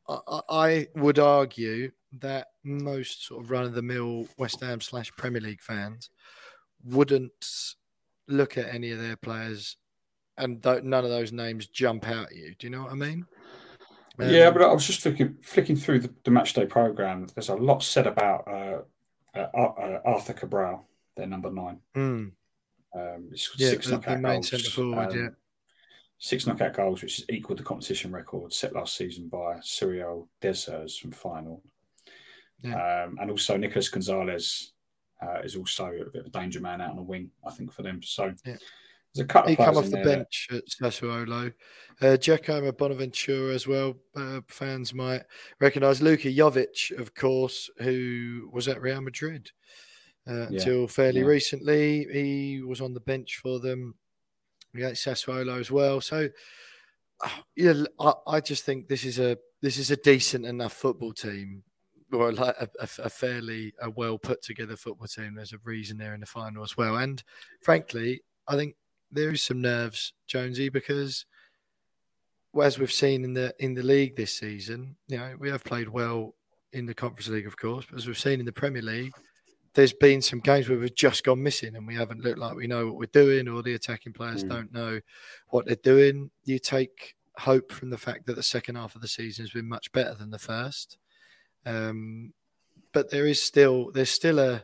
[0.08, 5.12] I, I, would argue that most sort of run of the mill West Ham slash
[5.18, 6.10] Premier League fans
[6.84, 7.76] wouldn't
[8.28, 9.78] look at any of their players
[10.38, 12.56] and none of those names jump out at you.
[12.58, 13.26] Do you know what I mean?
[14.20, 17.28] Um, yeah, but I was just flicking, flicking through the, the match day program.
[17.34, 18.82] There's a lot said about uh,
[19.38, 21.80] uh, uh Arthur Cabral, their number nine.
[21.96, 22.32] Mm.
[22.96, 25.12] Um, yeah, six the, the main forward.
[25.12, 25.30] Um, yeah,
[26.18, 30.30] six knockout goals, which is equal to the competition record set last season by Cyril
[30.42, 31.62] Dessers from Feyenoord.
[32.62, 33.04] Yeah.
[33.04, 34.72] Um, and also Nicolas Gonzalez
[35.22, 37.72] uh, is also a bit of a danger man out on the wing, I think,
[37.72, 38.02] for them.
[38.02, 38.56] So yeah.
[39.16, 40.04] There's a couple he come off the there.
[40.04, 41.54] bench at Sassuolo.
[42.02, 43.96] Uh, Giacomo Bonaventura as well.
[44.16, 45.24] Uh, fans might
[45.62, 49.50] recognise Luka Jovic, of course, who was at Real Madrid
[50.28, 50.48] uh, yeah.
[50.48, 51.28] until fairly yeah.
[51.28, 52.08] recently.
[52.12, 53.96] He was on the bench for them
[54.74, 56.02] yeah, Sassuolo as well.
[56.02, 56.30] So,
[57.56, 61.64] yeah, I, I, just think this is a this is a decent enough football team,
[62.12, 65.36] or like a, a, a fairly a well put together football team.
[65.36, 67.24] There's a reason they're in the final as well, and
[67.64, 68.76] frankly, I think
[69.12, 71.26] there is some nerves, Jonesy, because
[72.62, 75.90] as we've seen in the in the league this season, you know, we have played
[75.90, 76.36] well
[76.74, 79.14] in the Conference League, of course, but as we've seen in the Premier League,
[79.74, 82.68] there's been some games where we've just gone missing and we haven't looked like we
[82.68, 84.50] know what we're doing or the attacking players mm.
[84.50, 85.00] don't know
[85.50, 86.32] what they're doing.
[86.46, 89.68] You take hope from the fact that the second half of the season has been
[89.68, 90.98] much better than the first.
[91.66, 92.34] Um,
[92.94, 94.64] but there is still there's still a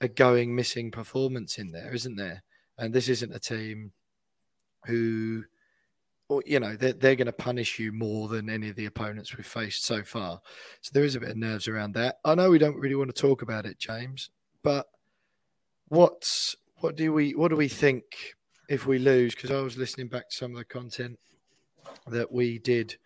[0.00, 2.42] a going missing performance in there, isn't there?
[2.78, 3.92] And this isn't a team
[4.86, 5.44] who
[6.28, 9.36] or you know they're, they're going to punish you more than any of the opponents
[9.36, 10.40] we've faced so far.
[10.80, 12.18] So there is a bit of nerves around that.
[12.24, 14.30] I know we don't really want to talk about it james
[14.66, 14.88] but
[15.86, 18.34] what's what do we what do we think
[18.68, 19.32] if we lose?
[19.32, 21.20] Because i was listening back to some of the content
[22.08, 22.96] that we did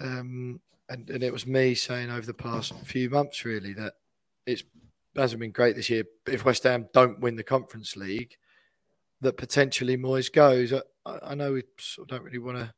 [0.00, 3.92] um, and, and it was me saying over the past few months really that
[4.44, 4.64] it
[5.14, 6.02] hasn't been great this year.
[6.26, 8.36] If west ham don't win the conference league
[9.20, 10.72] that potentially Moyes goes.
[10.72, 10.80] I,
[11.22, 12.72] I know we sort of don't really want to.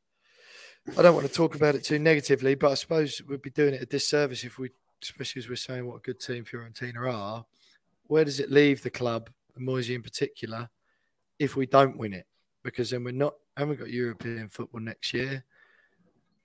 [0.98, 3.74] I don't want to talk about it too negatively, but I suppose we'd be doing
[3.74, 4.70] it a disservice if we,
[5.02, 7.44] especially as we're saying what a good team Fiorentina are.
[8.06, 10.70] Where does it leave the club, Moyes in particular,
[11.38, 12.26] if we don't win it?
[12.62, 15.44] Because then we're not we haven't got European football next year.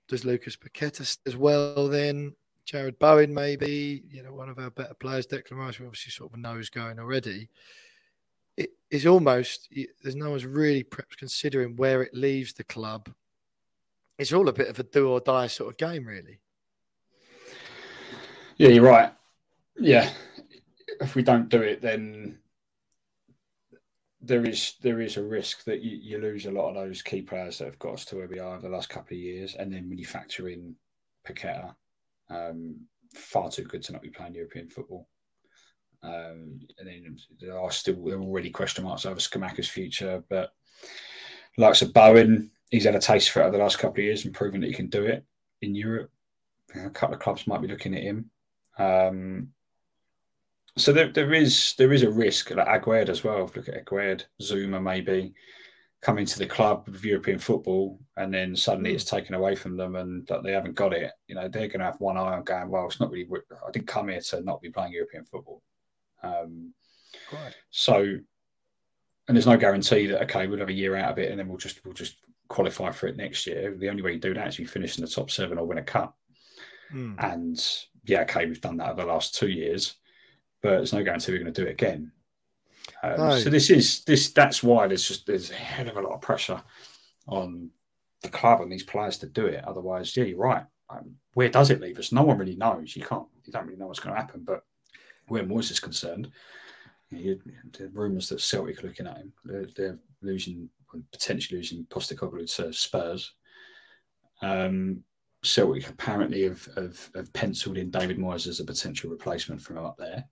[0.08, 1.88] Does Lucas Paqueta as well?
[1.88, 2.34] Then
[2.66, 5.26] Jarrod Bowen maybe you know one of our better players.
[5.26, 7.48] Declan Rice we obviously sort of know knows going already
[8.90, 9.68] it is almost
[10.02, 13.12] there's no one's really perhaps considering where it leaves the club.
[14.18, 16.40] It's all a bit of a do or die sort of game, really.
[18.56, 19.12] Yeah, you're right.
[19.78, 20.10] Yeah,
[21.00, 22.38] if we don't do it, then
[24.22, 27.20] there is there is a risk that you, you lose a lot of those key
[27.20, 29.72] players that have got us to where we are the last couple of years, and
[29.72, 30.74] then when you factor in
[31.28, 31.74] Paqueta,
[32.30, 32.76] um,
[33.14, 35.08] far too good to not be playing European football.
[36.02, 40.52] Um, and then there are still there are already question marks over Scamacca's future, but
[41.58, 44.24] like of Bowen, he's had a taste for it over the last couple of years
[44.24, 45.24] and proven that he can do it
[45.62, 46.10] in Europe.
[46.74, 48.30] A couple of clubs might be looking at him.
[48.78, 49.48] Um,
[50.76, 53.44] so there, there is there is a risk like Aguerd as well.
[53.44, 55.32] If look at Aguerd, Zouma maybe
[56.02, 59.96] coming to the club of European football, and then suddenly it's taken away from them,
[59.96, 61.12] and that they haven't got it.
[61.28, 62.68] You know, they're going to have one eye on going.
[62.68, 63.26] Well, it's not really.
[63.66, 65.62] I didn't come here to not be playing European football.
[66.26, 66.72] Um,
[67.32, 67.54] right.
[67.70, 67.96] So,
[69.28, 71.48] and there's no guarantee that okay, we'll have a year out of it, and then
[71.48, 72.16] we'll just we'll just
[72.48, 73.74] qualify for it next year.
[73.76, 75.78] The only way you do that is you finish in the top seven or win
[75.78, 76.16] a cup.
[76.90, 77.14] Hmm.
[77.18, 77.68] And
[78.04, 79.94] yeah, okay, we've done that over the last two years,
[80.62, 82.12] but there's no guarantee we're going to do it again.
[83.02, 83.38] Um, no.
[83.38, 84.30] So this is this.
[84.30, 86.62] That's why there's just there's a hell of a lot of pressure
[87.26, 87.70] on
[88.22, 89.64] the club and these players to do it.
[89.64, 90.64] Otherwise, yeah, you're right.
[90.88, 92.12] Um, where does it leave us?
[92.12, 92.94] No one really knows.
[92.94, 93.26] You can't.
[93.44, 94.42] You don't really know what's going to happen.
[94.44, 94.62] But
[95.28, 96.30] where Moyes is concerned,
[97.10, 100.68] you know, the rumours that Celtic are looking at him, they're, they're losing,
[101.12, 103.32] potentially losing Postecoglou to Spurs.
[104.42, 105.04] Um,
[105.42, 109.84] Celtic apparently have, have, have, penciled in David Moyes as a potential replacement for him
[109.84, 110.24] up there.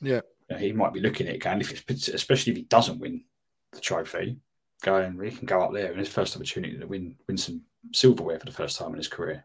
[0.00, 0.20] Yeah.
[0.48, 2.98] You know, he might be looking at it again, if it's, especially if he doesn't
[2.98, 3.24] win
[3.72, 4.38] the trophy,
[4.82, 8.38] going, he can go up there in his first opportunity to win win some silverware
[8.38, 9.44] for the first time in his career.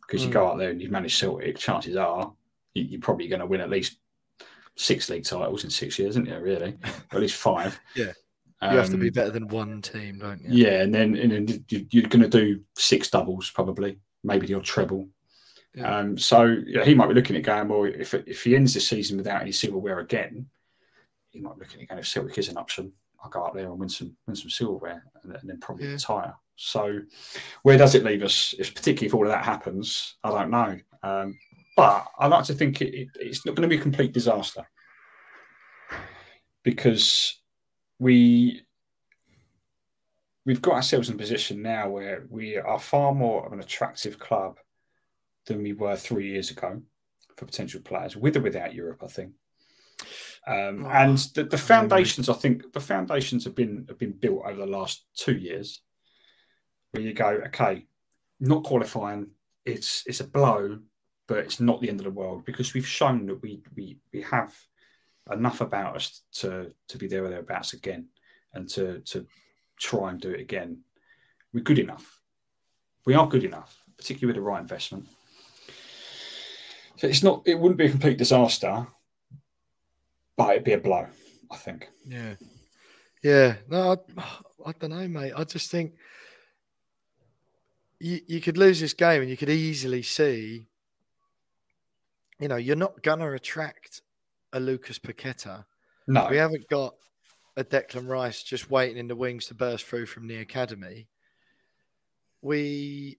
[0.00, 0.26] Because mm.
[0.26, 2.32] you go out there and you manage Celtic, chances are
[2.74, 3.98] you're probably going to win at least
[4.76, 6.38] six league titles in six years, isn't you?
[6.38, 6.76] Really,
[7.12, 7.78] or at least five.
[7.96, 8.12] yeah,
[8.62, 10.48] you um, have to be um, better than one team, don't you?
[10.50, 15.08] Yeah, and then and then you're going to do six doubles probably, maybe your treble,
[15.74, 15.98] Yeah.
[15.98, 18.80] Um, so yeah, he might be looking at going, well, if if he ends the
[18.80, 20.46] season without any silverware again,
[21.30, 22.92] he might be looking at going, if Celtic is an option,
[23.22, 25.92] I'll go up there and win some win some silverware and, and then probably Yeah.
[25.92, 26.34] retire.
[26.56, 27.00] So
[27.62, 28.54] where does it leave us?
[28.58, 30.78] If particularly if all of that happens, I don't know.
[31.02, 31.38] Um,
[31.76, 34.66] but I like to think it, it, it's not going to be a complete disaster
[36.62, 37.40] because
[37.98, 38.62] we
[40.44, 44.18] we've got ourselves in a position now where we are far more of an attractive
[44.18, 44.58] club
[45.46, 46.82] than we were three years ago
[47.36, 49.32] for potential players, with or without Europe, I think.
[50.46, 54.42] Um, Oh, and the, the foundations, I think, the foundations have been have been built
[54.44, 55.80] over the last two years.
[56.90, 57.86] Where you go, okay,
[58.40, 59.30] not qualifying,
[59.64, 60.80] it's it's a blow,
[61.32, 64.20] but it's not the end of the world because we've shown that we we we
[64.20, 64.54] have
[65.32, 68.08] enough about us to to be there or thereabouts again,
[68.52, 69.26] and to to
[69.80, 70.80] try and do it again.
[71.54, 72.20] We're good enough.
[73.06, 75.06] We are good enough, particularly with the right investment.
[76.96, 77.44] So it's not.
[77.46, 78.86] It wouldn't be a complete disaster,
[80.36, 81.06] but it'd be a blow.
[81.50, 81.88] I think.
[82.06, 82.34] Yeah.
[83.24, 83.54] Yeah.
[83.70, 84.22] No, I,
[84.66, 85.32] I don't know, mate.
[85.34, 85.94] I just think
[88.00, 90.66] you, you could lose this game and you could easily see,
[92.42, 94.02] you know, you're not going to attract
[94.52, 95.64] a Lucas Paqueta.
[96.08, 96.26] No.
[96.28, 96.94] We haven't got
[97.56, 101.06] a Declan Rice just waiting in the wings to burst through from the academy.
[102.40, 103.18] We,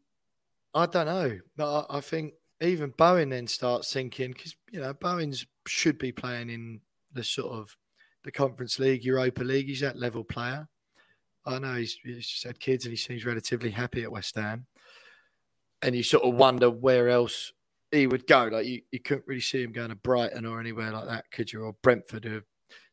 [0.74, 1.39] I don't know.
[1.55, 6.11] But I, I think even Bowen then starts thinking because you know Bowen's should be
[6.11, 6.82] playing in
[7.13, 7.76] the sort of
[8.26, 9.67] the Conference League, Europa League.
[9.67, 10.67] He's that level player.
[11.45, 14.65] I know he's, he's just had kids and he seems relatively happy at West Ham.
[15.82, 17.51] And you sort of wonder where else
[17.93, 18.49] he would go.
[18.51, 21.53] Like you, you couldn't really see him going to Brighton or anywhere like that, could
[21.53, 21.63] you?
[21.63, 22.25] Or Brentford.
[22.25, 22.43] Or,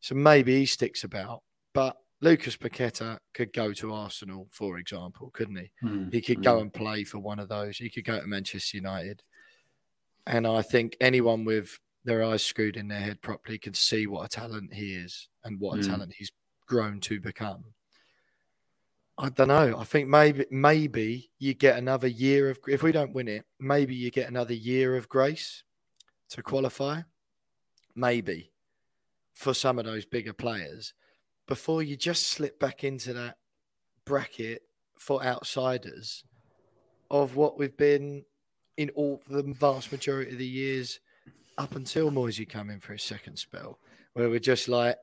[0.01, 1.43] so maybe he sticks about.
[1.73, 5.71] But Lucas Paqueta could go to Arsenal, for example, couldn't he?
[5.83, 6.45] Mm, He could mm.
[6.45, 7.79] go and play for one of those.
[7.79, 9.23] He could go to Manchester United.
[10.27, 14.27] And I think anyone with their eyes screwed in their head properly can see what
[14.27, 15.87] a talent he is and what a Mm.
[15.87, 16.33] talent he's
[16.67, 17.65] grown to become.
[19.23, 19.77] I don't know.
[19.79, 23.95] I think maybe maybe you get another year of if we don't win it, maybe
[23.95, 25.63] you get another year of grace
[26.31, 27.03] to qualify.
[27.95, 28.51] Maybe
[29.35, 30.95] for some of those bigger players
[31.47, 33.37] before you just slip back into that
[34.07, 34.63] bracket
[34.97, 36.25] for outsiders
[37.11, 38.25] of what we've been
[38.79, 40.99] in all the vast majority of the years
[41.59, 43.79] up until Moisey come in for his second spell,
[44.15, 44.97] where we're just like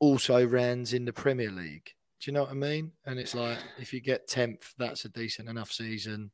[0.00, 1.92] also rans in the Premier League.
[2.20, 2.92] Do you know what I mean?
[3.06, 6.30] And it's like if you get tenth, that's a decent enough season.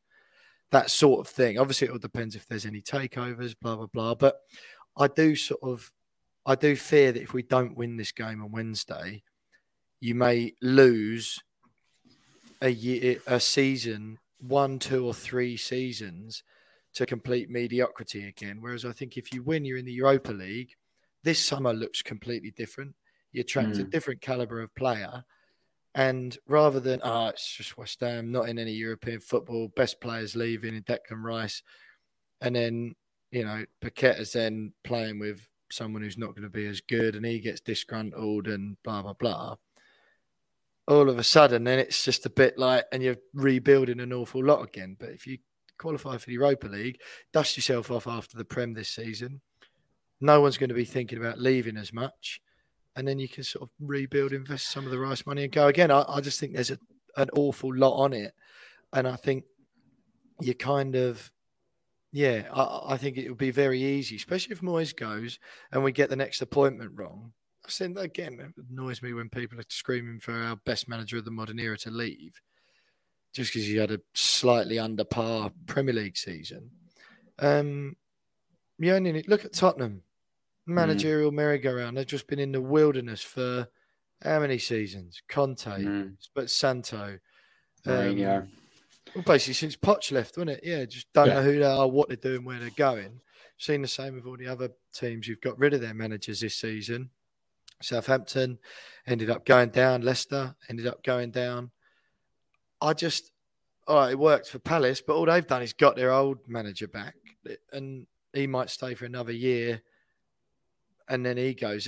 [0.70, 1.59] That sort of thing.
[1.59, 4.14] Obviously, it all depends if there's any takeovers, blah blah blah.
[4.14, 4.41] But
[4.97, 5.93] I do sort of,
[6.47, 9.22] I do fear that if we don't win this game on Wednesday,
[10.01, 11.39] you may lose
[12.62, 16.43] a year, a season, one, two, or three seasons
[16.95, 18.59] to complete mediocrity again.
[18.61, 20.74] Whereas I think if you win, you're in the Europa League.
[21.24, 22.95] This summer looks completely different.
[23.32, 23.91] You attract a Mm.
[23.91, 25.24] different caliber of player.
[25.95, 30.35] And rather than, ah, it's just West Ham, not in any European football, best players
[30.35, 31.63] leaving, and Declan Rice.
[32.41, 32.95] And then,
[33.31, 37.25] you know, Paqueta's then playing with someone who's not going to be as good and
[37.25, 39.57] he gets disgruntled and blah, blah, blah.
[40.87, 44.45] All of a sudden, then it's just a bit like, and you're rebuilding an awful
[44.45, 44.97] lot again.
[44.99, 45.39] But if you
[45.79, 47.01] qualify for the Europa League,
[47.33, 49.41] dust yourself off after the Prem this season,
[50.21, 52.41] no one's going to be thinking about leaving as much.
[52.97, 55.67] And then you can sort of rebuild, invest some of the rice money and go
[55.67, 55.91] again.
[55.91, 56.79] I, I just think there's a,
[57.17, 58.33] an awful lot on it.
[58.93, 59.45] And I think
[60.41, 61.33] you kind of,
[62.13, 65.39] yeah, I, I think it would be very easy, especially if Moyes goes
[65.73, 67.33] and we get the next appointment wrong.
[67.67, 71.25] I said again, it annoys me when people are screaming for our best manager of
[71.25, 72.41] the modern era to leave
[73.35, 76.71] just because he had a slightly under par Premier League season.
[77.39, 77.97] Um,
[78.83, 80.03] only look at Tottenham
[80.67, 81.97] managerial merry-go-round.
[81.97, 83.69] They've just been in the wilderness for
[84.23, 85.21] how many seasons?
[85.29, 86.17] Conte, Mm.
[86.35, 87.19] but Santo.
[87.87, 88.49] Um, well,
[89.27, 90.61] basically since Poch left, wasn't it?
[90.65, 91.35] Yeah, just don't Yeah.
[91.35, 93.21] know who they are, what they're doing, where they're going.
[93.59, 96.57] Seen the same with all the other teams who've got rid of their managers this
[96.57, 97.11] season.
[97.83, 98.59] Southampton
[99.07, 100.01] ended up going down.
[100.03, 101.71] Leicester ended up going down.
[102.81, 103.33] I just,
[103.87, 106.89] all right, it worked for Palace, but all they've done is got their old manager
[106.89, 107.17] back,
[107.73, 109.83] and he might stay for another year,
[111.09, 111.87] and then he goes.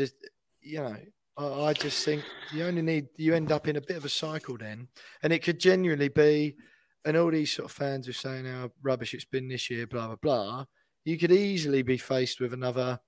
[0.61, 0.97] You know,
[1.37, 4.11] I, I just think you only need you end up in a bit of a
[4.11, 4.89] cycle then,
[5.23, 6.57] and it could genuinely be,
[7.05, 10.07] and all these sort of fans are saying how rubbish it's been this year, blah
[10.07, 10.64] blah blah.
[11.05, 12.99] You could easily be faced with another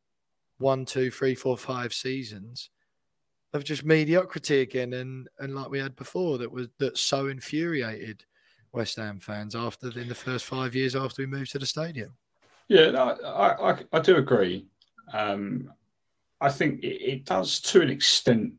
[0.58, 2.70] one, two, three, four, five seasons
[3.52, 8.24] of just mediocrity again, and and like we had before, that was that so infuriated
[8.72, 12.12] West Ham fans after in the first five years after we moved to the stadium.
[12.68, 14.66] Yeah, no, I, I, I do agree.
[15.14, 15.72] Um,
[16.40, 18.54] I think it, does to an extent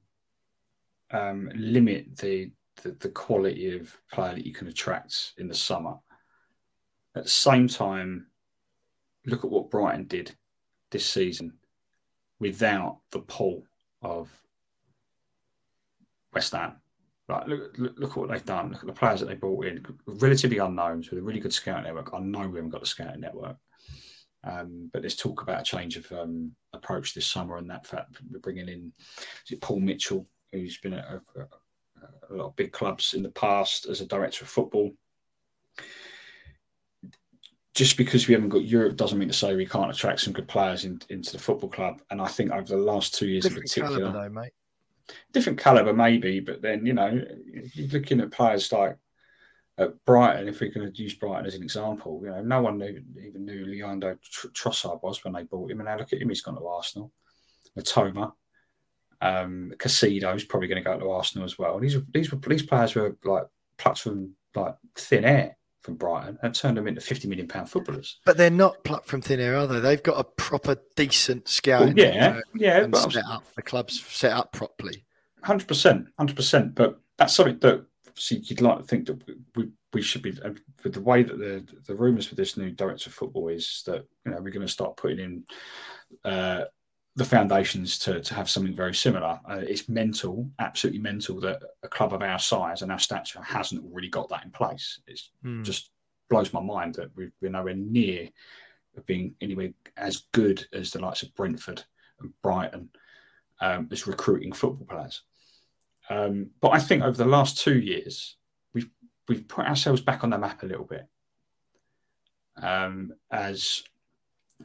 [1.11, 2.51] um, limit the,
[2.84, 5.95] the, the quality of player that you can attract in the summer.
[7.15, 8.27] At the same time,
[9.25, 10.36] look at what Brighton did
[10.91, 11.53] this season
[12.39, 13.63] without the pull
[14.01, 14.30] of
[16.34, 16.73] West Ham.
[17.27, 18.71] Right, look, look, look, at what they've done.
[18.71, 21.84] Look at the players that they brought in, relatively unknowns with a really good scouting
[21.84, 22.11] network.
[22.11, 23.57] I know we haven't got the scouting network,
[24.44, 28.18] um, but there's talk about a change of um, approach this summer, and that fact
[28.32, 28.92] we're bringing in
[29.62, 33.86] Paul Mitchell, who's been at a, a, a, lot of big clubs in the past
[33.86, 34.92] as a director of football.
[37.76, 40.48] Just because we haven't got Europe doesn't mean to say we can't attract some good
[40.48, 42.02] players in, into the football club.
[42.10, 44.54] And I think over the last two years Different in particular, caliber, though, mate
[45.34, 47.22] different caliber maybe, but then you know
[47.74, 48.98] you're looking at players like
[49.80, 50.47] at Brighton.
[50.47, 53.65] If we can use Brighton as an example, you know no one knew, even knew
[53.65, 54.17] Leandro
[54.53, 56.30] Trossard was when they bought him, and now look at him.
[56.30, 57.11] He's gone to Arsenal.
[57.77, 58.34] Mitoma,
[59.21, 61.80] um, Caicedo's probably going to go to Arsenal as well.
[61.80, 63.45] These these were, these players were like
[63.77, 68.19] plucked from like thin air from Brighton and turned them into fifty million pound footballers.
[68.25, 69.80] But they're not plucked from thin air, are they?
[69.80, 71.95] They've got a proper decent scouting.
[71.95, 72.84] Well, yeah, yeah.
[72.84, 75.05] And set up the club's set up properly.
[75.43, 76.75] Hundred percent, hundred percent.
[76.75, 77.86] But that's something that
[78.20, 79.22] see, you'd like to think that
[79.55, 80.32] we, we should be
[80.84, 84.05] with the way that the the rumours for this new director of football is that
[84.26, 85.43] you know we're going to start putting in.
[86.24, 86.65] Uh,
[87.15, 89.39] the foundations to, to have something very similar.
[89.49, 93.84] Uh, it's mental, absolutely mental that a club of our size and our stature hasn't
[93.84, 95.01] already got that in place.
[95.05, 95.65] It mm.
[95.65, 95.91] just
[96.30, 98.30] blows my mind that we're nowhere near
[99.05, 101.84] being anywhere as good as the likes of Brentford
[102.20, 102.89] and Brighton
[103.61, 105.24] um, as recruiting football players.
[106.10, 108.36] Um, but I think over the last two years,
[108.74, 108.89] we've
[109.28, 111.07] we've put ourselves back on the map a little bit
[112.57, 113.84] um, as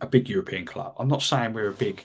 [0.00, 0.94] a big European club.
[0.98, 2.04] I'm not saying we're a big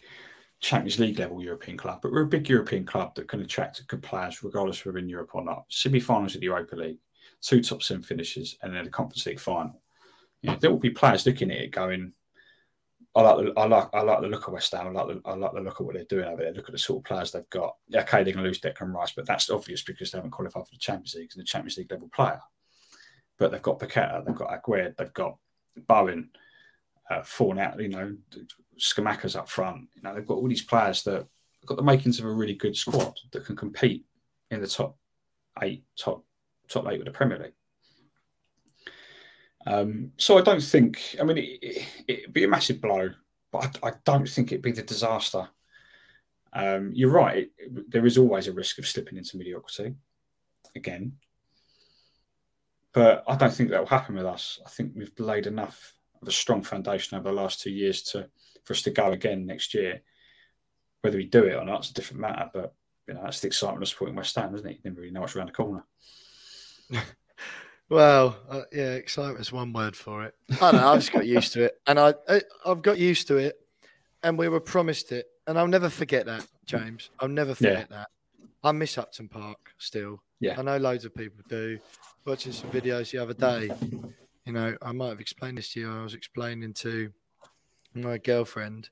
[0.60, 4.04] Champions League level European club, but we're a big European club that can attract good
[4.04, 5.66] players regardless we're in Europe or not.
[5.70, 7.00] Semi-finals of the Europa League,
[7.42, 9.82] two top seven finishes, and then a Conference League final.
[10.42, 12.14] You know, there will be players looking at it going,
[13.16, 14.88] I like the I like I like the look of West Ham.
[14.88, 16.53] I like the I like the look of what they're doing over there.
[16.53, 17.76] Look at the sort of players they've got.
[17.93, 20.74] Okay, they're going to lose Declan Rice, but that's obvious because they haven't qualified for
[20.74, 22.39] the Champions League and the Champions League level player.
[23.38, 25.38] But they've got Paqueta, they've got Aguerd, they've got
[25.88, 26.30] Bowen,
[27.10, 28.16] uh, Fornals, you know,
[28.78, 29.88] Scamacca's up front.
[29.95, 31.26] You know, they've got all these players that
[31.66, 34.05] got the makings of a really good squad that can compete
[34.51, 34.97] in the top
[35.62, 36.24] eight, top
[36.68, 37.53] top eight of the Premier League.
[39.66, 41.16] Um, so I don't think.
[41.20, 41.88] I mean, it,
[42.26, 43.10] would be a massive blow,
[43.51, 45.49] but I, I, don't think it'd be the disaster.
[46.53, 47.49] Um, you're right.
[47.57, 49.95] It, there is always a risk of slipping into mediocrity
[50.76, 51.14] again,
[52.93, 54.60] but I don't think that will happen with us.
[54.66, 58.30] I think we've laid enough of a strong foundation over the last two years to
[58.64, 60.01] for us to go again next year.
[61.01, 62.49] Whether we do it or not, it's a different matter.
[62.53, 62.74] But
[63.07, 64.74] you know, that's the excitement of supporting West Ham, isn't it?
[64.84, 65.84] You never really know what's around the corner.
[67.90, 70.36] well, uh, yeah, excitement's one word for it.
[70.62, 70.90] I don't know.
[70.90, 73.60] I just got used to it, and I, I I've got used to it,
[74.24, 77.10] and we were promised it, and I'll never forget that, James.
[77.20, 77.98] I'll never forget yeah.
[77.98, 78.08] that.
[78.64, 80.22] I miss Upton Park still.
[80.40, 81.80] Yeah, I know loads of people do.
[82.26, 83.72] Watching some videos the other day,
[84.46, 85.92] you know, I might have explained this to you.
[85.92, 87.12] I was explaining to
[87.94, 88.90] my girlfriend,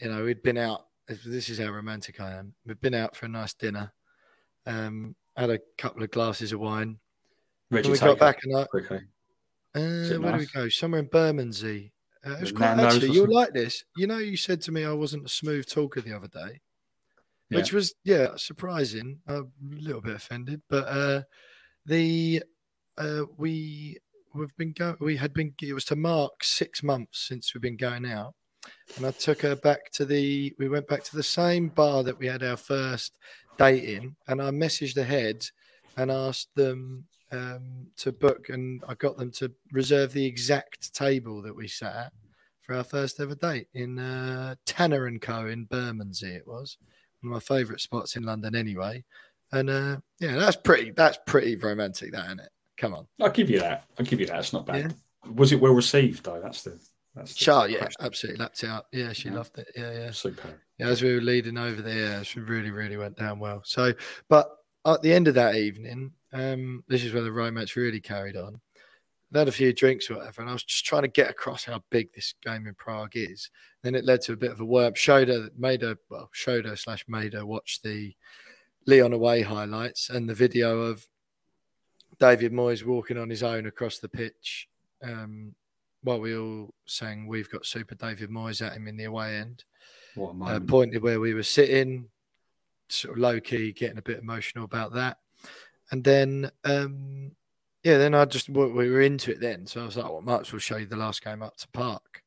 [0.00, 0.86] you know, we'd been out.
[1.08, 2.54] This is how romantic I am.
[2.66, 3.92] We'd been out for a nice dinner,
[4.66, 6.98] um, had a couple of glasses of wine.
[7.70, 9.00] Where'd we got back and I, quickly.
[9.74, 10.32] Uh, where nice?
[10.32, 10.68] do we go?
[10.68, 11.92] Somewhere in Bermondsey.
[12.26, 13.12] Uh, it was quite actually.
[13.12, 13.84] You'll like this.
[13.96, 16.60] You know, you said to me I wasn't a smooth talker the other day,
[17.48, 17.58] yeah.
[17.58, 19.20] which was yeah surprising.
[19.26, 21.22] I'm a little bit offended, but uh,
[21.86, 22.42] the
[22.98, 23.98] uh, we
[24.34, 24.96] we've been going.
[25.00, 25.54] We had been.
[25.62, 28.34] It was to mark six months since we've been going out,
[28.96, 30.52] and I took her back to the.
[30.58, 33.16] We went back to the same bar that we had our first
[33.56, 35.46] date in, and I messaged ahead
[35.96, 41.42] and asked them um, to book, and I got them to reserve the exact table
[41.42, 42.12] that we sat at
[42.60, 46.34] for our first ever date in uh, Tanner and Co in Bermondsey.
[46.34, 46.76] It was
[47.20, 49.04] one of my favourite spots in London, anyway.
[49.52, 50.92] And uh, yeah, that's pretty.
[50.92, 52.50] That's pretty romantic, that isn't it?
[52.76, 53.06] Come on.
[53.20, 53.84] I'll give you that.
[53.98, 54.38] I'll give you that.
[54.38, 54.94] It's not bad.
[55.24, 55.32] Yeah.
[55.32, 56.40] Was it well received though?
[56.40, 56.80] That's the
[57.14, 58.86] that's the Char, yeah, absolutely lapped it up.
[58.92, 59.34] Yeah, she yeah.
[59.34, 59.68] loved it.
[59.76, 60.10] Yeah, yeah.
[60.12, 60.48] Super.
[60.78, 63.62] Yeah, as we were leading over there, she really, really went down well.
[63.64, 63.92] So,
[64.28, 64.50] but
[64.86, 68.60] at the end of that evening, um, this is where the romance really carried on.
[69.32, 71.64] They had a few drinks or whatever, and I was just trying to get across
[71.64, 73.50] how big this game in Prague is.
[73.82, 74.94] Then it led to a bit of a worm.
[74.94, 78.14] Showed her, made her, well, showed her slash made her watch the
[78.86, 81.06] Lyon away highlights and the video of
[82.18, 84.68] David Moyes walking on his own across the pitch
[85.02, 85.54] um,
[86.02, 89.64] while we all sang "We've got Super David Moyes" at him in the away end.
[90.16, 92.08] What a Uh, pointed where we were sitting,
[92.92, 95.18] sort of low key, getting a bit emotional about that,
[95.90, 97.32] and then um,
[97.82, 100.20] yeah, then I just we we were into it then, so I was like, "Well,
[100.20, 102.22] might as well show you the last game Upton Park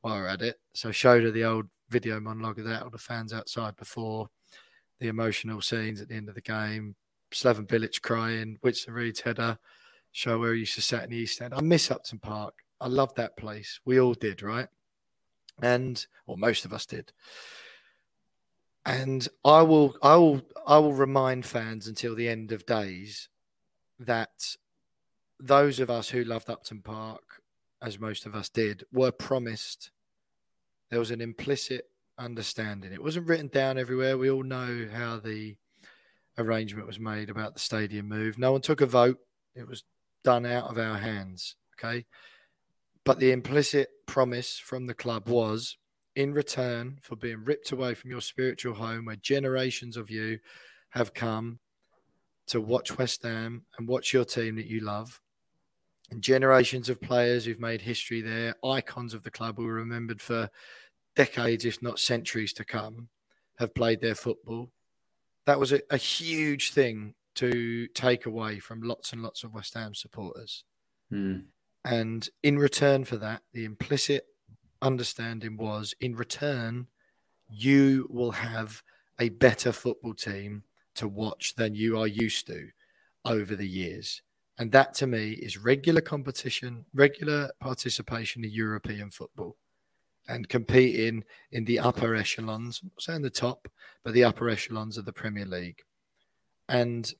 [0.00, 2.90] while we're at it." So I showed her the old video monologue of that, all
[2.90, 4.28] the fans outside before
[5.00, 6.94] the emotional scenes at the end of the game,
[7.32, 9.58] Slaven Bilic crying, Winston Reid's header,
[10.12, 11.52] show where he used to sit in the East End.
[11.52, 12.54] I miss Upton Park.
[12.80, 13.80] I love that place.
[13.84, 14.68] We all did, right?
[15.62, 17.12] And or most of us did.
[18.86, 23.28] And I will I will I will remind fans until the end of days
[23.98, 24.56] that
[25.40, 27.42] those of us who loved Upton Park,
[27.82, 29.90] as most of us did, were promised
[30.90, 32.92] there was an implicit understanding.
[32.92, 34.16] It wasn't written down everywhere.
[34.18, 35.56] We all know how the
[36.38, 38.38] arrangement was made about the stadium move.
[38.38, 39.18] No one took a vote.
[39.54, 39.84] It was
[40.22, 41.56] done out of our hands.
[41.78, 42.06] Okay.
[43.04, 45.76] But the implicit promise from the club was
[46.16, 50.38] in return for being ripped away from your spiritual home where generations of you
[50.90, 51.58] have come
[52.46, 55.20] to watch West Ham and watch your team that you love.
[56.10, 60.20] And generations of players who've made history there, icons of the club who are remembered
[60.20, 60.50] for
[61.16, 63.08] decades, if not centuries to come,
[63.58, 64.70] have played their football.
[65.46, 69.74] That was a, a huge thing to take away from lots and lots of West
[69.74, 70.64] Ham supporters.
[71.12, 71.44] Mm.
[71.84, 74.26] And in return for that, the implicit
[74.84, 76.86] understanding was in return,
[77.48, 78.82] you will have
[79.18, 80.62] a better football team
[80.94, 82.68] to watch than you are used to
[83.24, 84.22] over the years.
[84.58, 89.56] And that to me is regular competition, regular participation in European football
[90.28, 93.68] and competing in the upper echelons, I'm not saying the top,
[94.02, 95.82] but the upper echelons of the Premier League.
[96.68, 97.12] And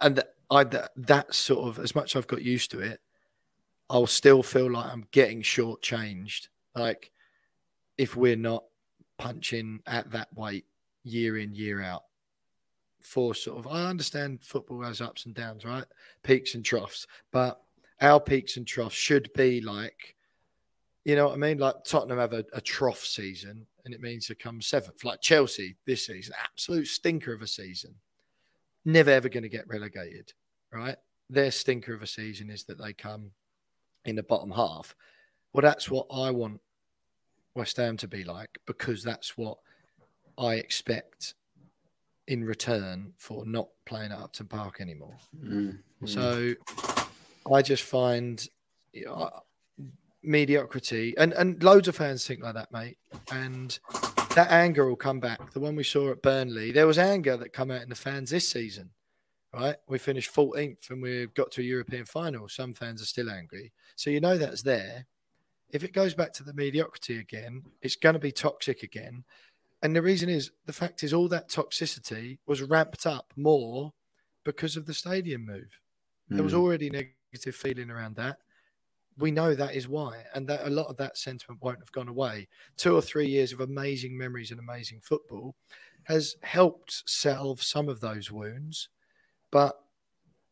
[0.00, 3.00] and I that, sort of as much as I've got used to it,
[3.90, 6.46] I'll still feel like I'm getting shortchanged.
[6.76, 7.10] Like
[7.98, 8.64] if we're not
[9.18, 10.64] punching at that weight
[11.02, 12.04] year in year out
[13.00, 15.84] for sort of I understand football has ups and downs, right?
[16.22, 17.60] Peaks and troughs, but
[18.00, 20.14] our peaks and troughs should be like,
[21.04, 21.58] you know what I mean?
[21.58, 25.02] Like Tottenham have a, a trough season and it means to come seventh.
[25.02, 27.96] Like Chelsea this season, absolute stinker of a season.
[28.84, 30.32] Never ever going to get relegated,
[30.72, 30.96] right?
[31.28, 33.32] Their stinker of a season is that they come
[34.04, 34.94] in the bottom half.
[35.52, 36.60] Well, that's what I want
[37.54, 39.58] West Ham to be like because that's what
[40.38, 41.34] I expect
[42.26, 45.16] in return for not playing at Upton Park anymore.
[45.44, 45.78] Mm.
[46.06, 46.54] So
[47.52, 48.46] I just find
[48.92, 49.40] you know, uh,
[50.22, 52.98] mediocrity, and, and loads of fans think like that, mate.
[53.32, 53.78] And
[54.34, 55.52] that anger will come back.
[55.52, 58.30] The one we saw at Burnley, there was anger that come out in the fans
[58.30, 58.90] this season,
[59.52, 59.76] right?
[59.88, 62.48] We finished 14th and we got to a European final.
[62.48, 63.72] Some fans are still angry.
[63.96, 65.06] So you know that's there.
[65.70, 69.24] If it goes back to the mediocrity again, it's going to be toxic again.
[69.82, 73.92] And the reason is the fact is all that toxicity was ramped up more
[74.44, 75.80] because of the stadium move.
[76.28, 76.58] There was Mm.
[76.60, 78.38] already negative feeling around that.
[79.16, 82.08] We know that is why, and that a lot of that sentiment won't have gone
[82.08, 82.48] away.
[82.76, 85.56] Two or three years of amazing memories and amazing football
[86.04, 88.88] has helped salve some of those wounds,
[89.50, 89.80] but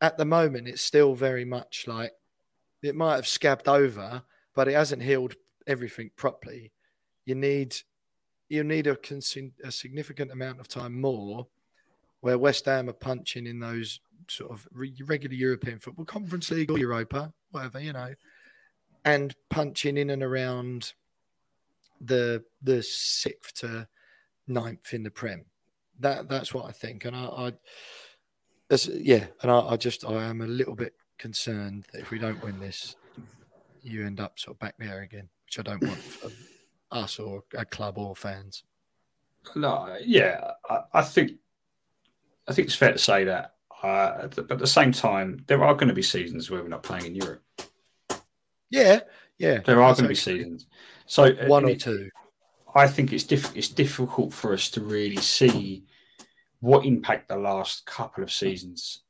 [0.01, 2.13] at the moment, it's still very much like
[2.83, 4.23] it might have scabbed over,
[4.55, 5.35] but it hasn't healed
[5.67, 6.73] everything properly.
[7.25, 7.77] You need
[8.49, 8.97] you need a,
[9.65, 11.47] a significant amount of time more
[12.21, 16.71] where West Ham are punching in those sort of re- regular European football, Conference League
[16.71, 18.15] or Europa, whatever, you know,
[19.05, 20.95] and punching in and around
[22.01, 23.87] the the sixth to
[24.47, 25.45] ninth in the Prem.
[26.01, 27.53] That that's what I think, and I, I
[28.69, 32.19] that's, yeah, and I, I just I am a little bit concerned that if we
[32.19, 32.97] don't win this,
[33.83, 36.31] you end up sort of back there again, which I don't want for
[36.91, 38.65] us or a club or fans.
[39.57, 41.33] No, yeah, I, I think
[42.47, 43.55] I think it's fair to say that.
[43.83, 46.83] Uh, but at the same time, there are going to be seasons where we're not
[46.83, 47.43] playing in Europe.
[48.71, 49.01] Yeah,
[49.39, 50.67] yeah, There are going to be seasons.
[51.07, 52.11] So uh, one or it- two.
[52.75, 55.85] I think it's diff- it's difficult for us to really see
[56.61, 59.03] what impact the last couple of seasons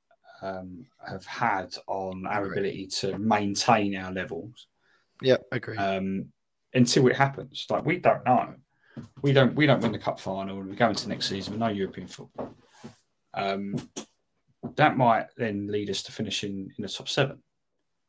[0.43, 4.67] um, have had on our ability to maintain our levels
[5.23, 5.77] Yeah, agree.
[5.77, 6.27] um,
[6.75, 7.67] until it happens.
[7.71, 8.55] Like we don't know.
[9.23, 9.55] We don't.
[9.55, 10.61] We don't win the cup final.
[10.61, 12.55] We go into next season with no European football.
[13.33, 13.77] Um,
[14.75, 17.39] that might then lead us to finishing in the top seven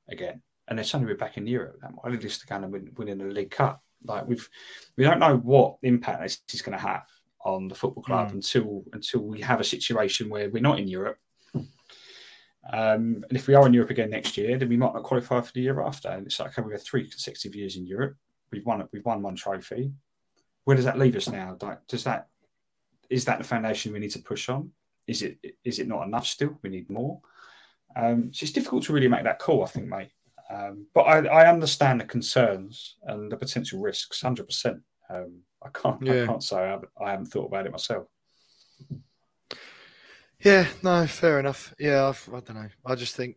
[0.09, 1.77] again, and then suddenly we're back in Europe.
[1.81, 3.81] That might lead us to kind of win, winning the League Cup.
[4.03, 4.49] Like we've,
[4.97, 7.05] we don't know what impact this is going to have
[7.45, 8.33] on the football club Mm.
[8.35, 11.19] until until we have a situation where we're not in Europe.
[12.71, 15.41] Um, and if we are in Europe again next year, then we might not qualify
[15.41, 16.09] for the year after.
[16.09, 18.15] And it's like, okay, we have had three consecutive years in Europe.
[18.51, 19.91] We've won we've won one trophy.
[20.65, 21.57] Where does that leave us now?
[21.61, 22.27] Like, does that
[23.09, 24.71] is that the foundation we need to push on?
[25.07, 26.59] Is it is it not enough still?
[26.61, 27.21] We need more.
[27.95, 30.11] Um, so it's difficult to really make that call, I think, mate.
[30.49, 34.81] Um, but I, I, understand the concerns and the potential risks, hundred um, percent.
[35.63, 36.23] I can't yeah.
[36.23, 38.07] I can't say I haven't, I haven't thought about it myself.
[40.39, 41.73] Yeah, no, fair enough.
[41.77, 42.69] Yeah, I've, I, don't know.
[42.85, 43.35] I just think,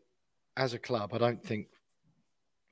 [0.57, 1.67] as a club, I don't think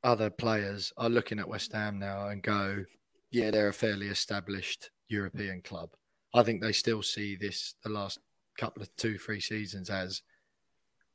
[0.05, 2.85] other players are looking at West Ham now and go,
[3.33, 5.91] yeah, they're a fairly established European club.
[6.33, 8.21] I think they still see this the last
[8.57, 10.23] couple of two, three seasons as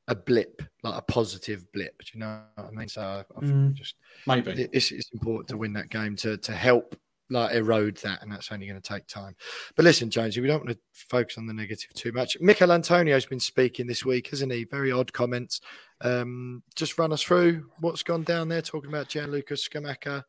[0.08, 1.98] a blip, like a positive blip.
[2.00, 2.88] Do you know what I mean?
[2.90, 3.96] So I, I mm, just
[4.28, 6.96] maybe it's, it's important to win that game to to help
[7.30, 9.36] like erode that, and that's only going to take time.
[9.76, 12.38] But listen, Jonesy, we don't want to focus on the negative too much.
[12.40, 14.66] Michail Antonio's been speaking this week, hasn't he?
[14.66, 15.62] Very odd comments.
[16.02, 20.24] Um, just run us through what's gone down there, talking about Gianluca Scamacca.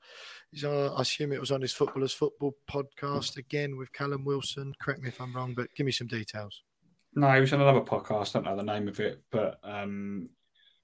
[0.51, 4.73] He's on, I assume it was on his Footballers Football podcast again with Callum Wilson.
[4.81, 6.63] Correct me if I'm wrong, but give me some details.
[7.15, 8.37] No, it was on another podcast.
[8.37, 10.29] I don't know the name of it, but um,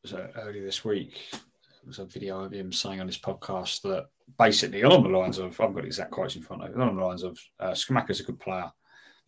[0.02, 1.20] was uh, earlier this week.
[1.32, 4.06] It was a video of him saying on his podcast that
[4.38, 7.22] basically along the lines of I've got exact quotes in front of along the lines
[7.22, 8.70] of uh, is a good player,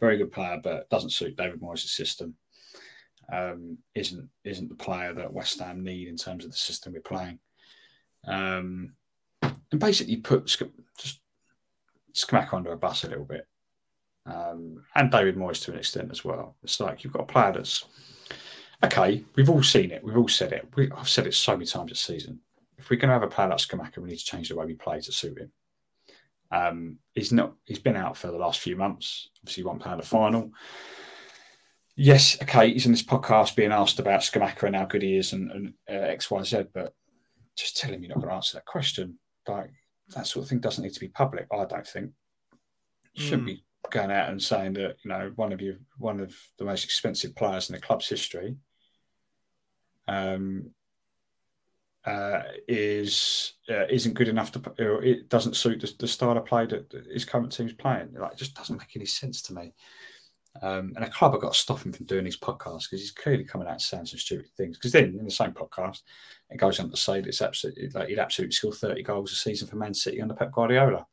[0.00, 2.34] very good player, but doesn't suit David Moyes' system.
[3.32, 7.00] Um, isn't isn't the player that West Ham need in terms of the system we're
[7.00, 7.38] playing.
[8.26, 8.94] Um,
[9.42, 11.20] and basically put just
[12.52, 13.46] under a bus a little bit.
[14.26, 16.56] Um, and David Moyes to an extent as well.
[16.62, 17.84] It's like you've got a player that's
[18.84, 19.24] okay.
[19.36, 20.02] We've all seen it.
[20.02, 20.68] We've all said it.
[20.74, 22.40] We, I've said it so many times this season
[22.78, 24.66] if we're going to have a player like Scamacca, we need to change the way
[24.66, 25.52] we play to suit him.
[26.50, 27.54] Um, he's not.
[27.64, 29.30] He's been out for the last few months.
[29.42, 30.52] Obviously, he won't play in the final.
[31.96, 32.72] Yes, okay.
[32.72, 35.74] He's in this podcast being asked about Scamacca and how good he is and, and
[35.88, 36.64] uh, X, Y, Z.
[36.72, 36.94] But
[37.56, 39.18] just tell him you're not going to answer that question.
[39.48, 39.70] Like
[40.14, 41.46] that sort of thing doesn't need to be public.
[41.52, 42.10] I don't think.
[43.14, 43.46] You shouldn't mm.
[43.46, 46.84] be going out and saying that you know one of you, one of the most
[46.84, 48.56] expensive players in the club's history,
[50.08, 50.70] um,
[52.06, 56.44] uh, is uh, isn't good enough to or it doesn't suit the, the, style of
[56.44, 58.12] play that his current team's playing.
[58.14, 59.72] Like, it just doesn't make any sense to me.
[60.62, 63.10] Um, and a club have got to stop him from doing these podcasts because he's
[63.10, 64.76] clearly coming out and saying some stupid things.
[64.76, 66.02] Because then in the same podcast,
[66.50, 69.34] it goes on to say that it's absolutely like he'd absolutely score thirty goals a
[69.34, 71.06] season for Man City under Pep Guardiola.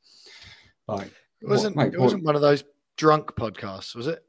[0.88, 1.12] Like
[1.42, 2.64] it wasn't what, mate, it wasn't what, one of those
[2.98, 4.24] drunk podcasts, was it?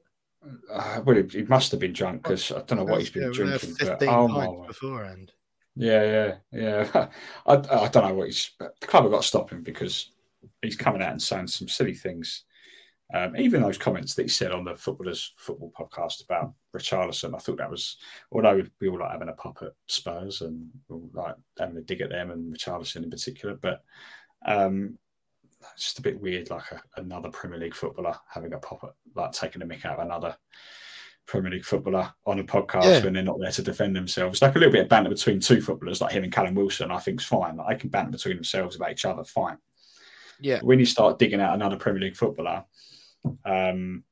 [0.73, 3.31] Uh, well, he, must have been drunk because I don't know what he's been yeah,
[3.33, 3.77] drinking.
[3.79, 5.33] But, oh pints beforehand.
[5.75, 7.09] Yeah, yeah, yeah.
[7.47, 8.51] I, I don't know what he's.
[8.59, 10.13] The club have got to stop him because
[10.61, 12.45] he's coming out and saying some silly things.
[13.15, 17.39] Um, even those comments that he said on the footballers football podcast about Richarlison, I
[17.39, 17.99] thought that was
[18.31, 20.71] although we all like having a pop at Spurs and
[21.13, 23.83] like having a dig at them and Richarlison in particular, but
[24.47, 24.99] um,
[25.75, 28.91] it's just a bit weird, like a, another Premier League footballer having a pop at
[29.15, 30.35] like taking a mick out of another
[31.27, 33.05] Premier League footballer on a podcast yeah.
[33.05, 34.43] when they're not there to defend themselves.
[34.43, 36.99] Like a little bit of banter between two footballers, like him and Callum Wilson, I
[36.99, 37.57] think is fine.
[37.57, 39.59] Like, they can banter between themselves about each other, fine.
[40.41, 40.61] Yeah.
[40.61, 42.65] When you start digging out another Premier League footballer,
[43.45, 44.05] um,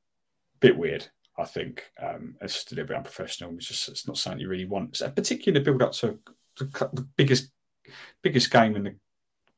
[0.59, 1.07] bit weird.
[1.37, 3.53] I think um, it's just a little bit unprofessional.
[3.55, 4.89] It's just it's not something you really want.
[4.89, 6.19] It's a particular build up to
[6.57, 7.51] the, the biggest
[8.21, 8.95] biggest game in the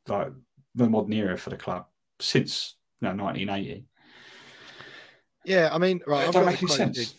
[0.08, 0.32] like
[0.76, 1.86] the modern era for the club
[2.20, 3.86] since you know, 1980.
[5.46, 7.16] Yeah, I mean, right, it don't make any sense.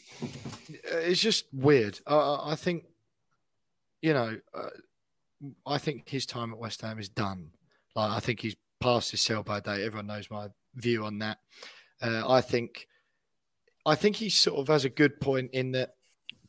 [0.84, 2.00] It's just weird.
[2.06, 2.84] Uh, I think,
[4.02, 4.70] you know, uh,
[5.66, 7.50] I think his time at West Ham is done.
[7.94, 9.82] Like, I think he's past his sell by date.
[9.82, 11.38] Everyone knows my view on that.
[12.02, 12.86] Uh, I think,
[13.86, 15.94] I think he sort of has a good point in that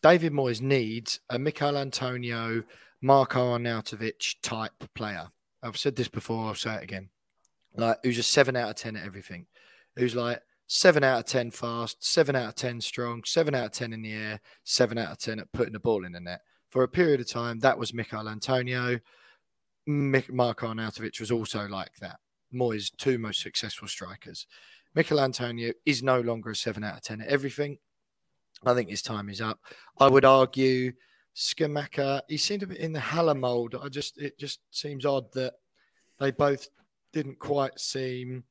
[0.02, 2.64] David Moyes needs a Michail Antonio,
[3.02, 5.30] Marko Arnautovic type player.
[5.64, 6.48] I've said this before.
[6.48, 7.10] I'll say it again.
[7.76, 9.48] Like, who's a seven out of ten at everything.
[9.96, 13.72] Who's like seven out of 10 fast, seven out of 10 strong, seven out of
[13.72, 16.42] 10 in the air, seven out of 10 at putting the ball in the net.
[16.70, 19.00] For a period of time, that was Michail Antonio.
[19.88, 22.18] Marko Arnautovic was also like that.
[22.54, 24.48] Moyes' two most successful strikers.
[24.96, 27.78] Michail Antonio is no longer a seven out of 10 at everything.
[28.66, 29.60] I think his time is up.
[30.00, 30.94] I would argue
[31.36, 33.76] Scamacca, he seemed a bit in the Haller mold.
[33.82, 35.54] I just, it just seems odd that
[36.20, 36.70] they both
[37.12, 38.46] didn't quite seem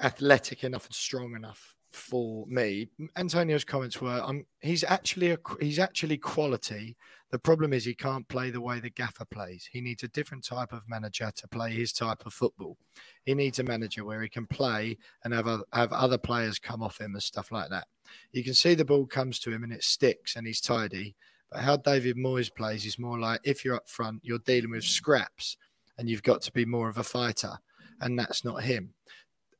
[0.00, 2.88] athletic enough and strong enough for me.
[3.16, 6.96] Antonio's comments were, um, he's actually a, he's actually quality.
[7.30, 9.68] The problem is he can't play the way the gaffer plays.
[9.70, 12.76] He needs a different type of manager to play his type of football.
[13.24, 16.82] He needs a manager where he can play and have a, have other players come
[16.82, 17.86] off him and stuff like that.
[18.32, 21.14] You can see the ball comes to him and it sticks and he's tidy.
[21.50, 24.84] But how David Moyes plays is more like if you're up front, you're dealing with
[24.84, 25.56] scraps
[25.98, 27.58] and you've got to be more of a fighter.
[28.00, 28.94] And that's not him.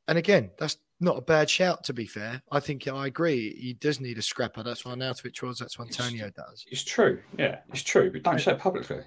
[0.09, 2.43] And again, that's not a bad shout, to be fair.
[2.51, 3.55] I think I agree.
[3.59, 4.63] He does need a scrapper.
[4.63, 5.59] That's why Arnautovic was.
[5.59, 6.65] That's what Antonio does.
[6.71, 7.21] It's true.
[7.39, 8.11] Yeah, it's true.
[8.11, 9.01] But don't say it publicly.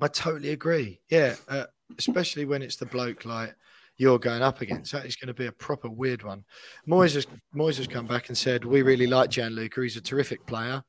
[0.00, 1.00] I totally agree.
[1.10, 1.66] Yeah, uh,
[1.98, 3.54] especially when it's the bloke like
[3.96, 4.92] you're going up against.
[4.92, 6.44] That is going to be a proper weird one.
[6.88, 9.82] Moyes has, Moyes has come back and said we really like Gianluca.
[9.82, 10.82] He's a terrific player.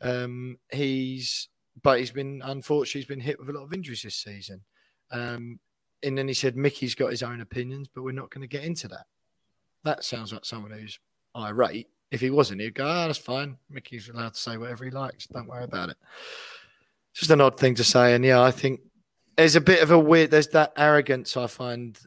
[0.00, 1.48] Um, he's
[1.82, 4.62] but he's been unfortunately he's been hit with a lot of injuries this season.
[5.10, 5.58] Um,
[6.02, 8.64] and then he said Mickey's got his own opinions, but we're not going to get
[8.64, 9.06] into that.
[9.84, 10.98] That sounds like someone who's
[11.36, 11.88] irate.
[12.10, 13.56] If he wasn't, he'd go, "Ah, oh, that's fine.
[13.70, 15.26] Mickey's allowed to say whatever he likes.
[15.26, 15.96] Don't worry about it."
[17.12, 18.80] It's just an odd thing to say, and yeah, I think
[19.36, 20.30] there's a bit of a weird.
[20.30, 21.98] There's that arrogance I find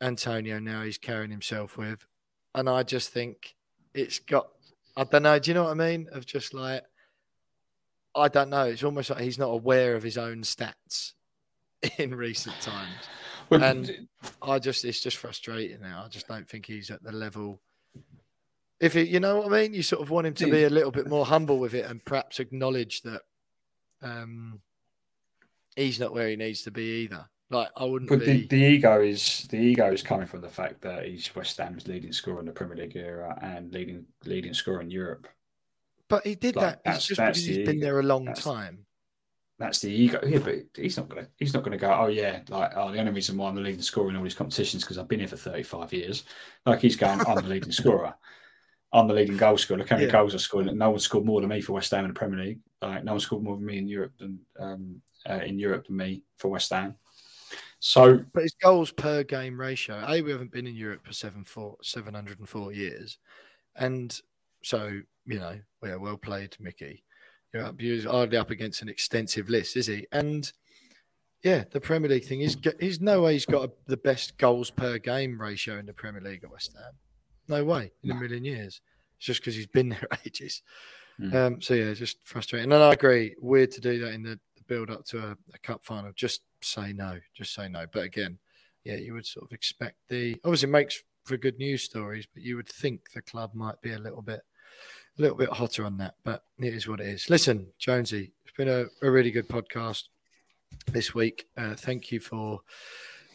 [0.00, 2.06] Antonio now he's carrying himself with,
[2.54, 3.56] and I just think
[3.94, 4.48] it's got.
[4.96, 5.38] I don't know.
[5.38, 6.08] Do you know what I mean?
[6.12, 6.82] Of just like,
[8.14, 8.64] I don't know.
[8.64, 11.14] It's almost like he's not aware of his own stats
[11.98, 13.08] in recent times.
[13.50, 14.08] Well, and
[14.42, 16.02] I just, it's just frustrating now.
[16.04, 17.60] I just don't think he's at the level.
[18.80, 20.70] If it, you know what I mean, you sort of want him to be a
[20.70, 23.22] little bit more humble with it and perhaps acknowledge that
[24.02, 24.60] um,
[25.74, 27.28] he's not where he needs to be either.
[27.50, 28.10] Like I wouldn't.
[28.10, 28.26] But be...
[28.26, 31.88] the, the ego is the ego is coming from the fact that he's West Ham's
[31.88, 35.26] leading scorer in the Premier League era and leading leading scorer in Europe.
[36.08, 36.94] But he did like, that.
[36.96, 38.84] It's just because he's been there a long that's, time.
[39.58, 40.20] That's the ego.
[40.24, 41.26] Yeah, but he's not gonna.
[41.36, 41.92] He's not gonna go.
[41.92, 44.34] Oh yeah, like oh the only reason why I'm the leading scorer in all these
[44.34, 46.24] competitions because I've been here for 35 years.
[46.64, 47.20] Like he's going.
[47.26, 48.14] I'm the leading scorer.
[48.92, 49.78] I'm the leading goal scorer.
[49.78, 50.12] Look how many yeah.
[50.12, 50.72] goals I scored.
[50.72, 52.60] No one scored more than me for West Ham in the Premier League.
[52.80, 55.96] Like no one scored more than me in Europe than um, uh, in Europe than
[55.96, 56.94] me for West Ham.
[57.80, 60.04] So, but his goals per game ratio.
[60.06, 63.18] A, we haven't been in Europe for seven four seven hundred and four years,
[63.76, 64.16] and
[64.62, 67.04] so you know, yeah, well played, Mickey.
[67.52, 70.06] You're up, you're hardly up against an extensive list, is he?
[70.12, 70.50] And
[71.42, 74.70] yeah, the Premier League thing is he's no way he's got a, the best goals
[74.70, 76.92] per game ratio in the Premier League at West Ham.
[77.48, 78.80] No way in a million years.
[79.16, 80.62] It's just because he's been there ages.
[81.20, 81.34] Mm.
[81.34, 82.72] Um, so yeah, just frustrating.
[82.72, 85.58] And I agree, weird to do that in the, the build up to a, a,
[85.62, 86.12] cup final.
[86.14, 87.86] Just say no, just say no.
[87.92, 88.38] But again,
[88.84, 92.56] yeah, you would sort of expect the obviously makes for good news stories, but you
[92.56, 94.40] would think the club might be a little bit
[95.18, 97.28] a little bit hotter on that, but it is what it is.
[97.28, 100.04] Listen, Jonesy, it's been a, a really good podcast
[100.92, 101.48] this week.
[101.56, 102.60] Uh, thank you for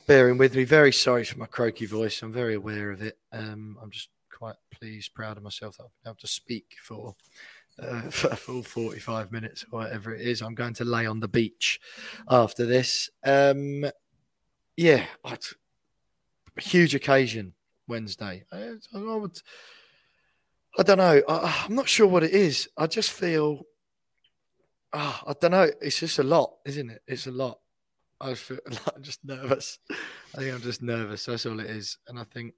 [0.07, 0.63] bearing with me.
[0.63, 2.21] Very sorry for my croaky voice.
[2.21, 3.17] I'm very aware of it.
[3.31, 7.15] Um, I'm just quite pleased, proud of myself that I've been able to speak for,
[7.79, 10.41] uh, for a full 45 minutes or whatever it is.
[10.41, 11.81] I'm going to lay on the beach
[12.29, 13.09] after this.
[13.25, 13.85] Um,
[14.77, 15.39] yeah, I'd,
[16.57, 17.53] huge occasion
[17.87, 18.45] Wednesday.
[18.53, 19.41] I, I would
[20.77, 21.21] I don't know.
[21.27, 22.67] I, am not sure what it is.
[22.77, 23.61] I just feel,
[24.91, 25.69] oh, I don't know.
[25.81, 27.01] It's just a lot, isn't it?
[27.07, 27.59] It's a lot.
[28.19, 28.59] I just feel
[28.95, 29.79] I'm just nervous.
[29.89, 31.25] I think I'm just nervous.
[31.25, 31.97] That's all it is.
[32.07, 32.53] And I think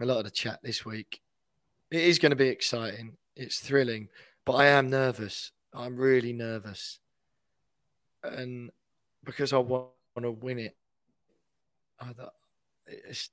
[0.00, 1.20] a lot of the chat this week,
[1.90, 3.16] it is going to be exciting.
[3.36, 4.08] It's thrilling,
[4.44, 5.52] but I am nervous.
[5.72, 6.98] I'm really nervous,
[8.24, 8.70] and
[9.24, 10.76] because I want to win it,
[12.00, 12.12] I,
[12.86, 13.30] it's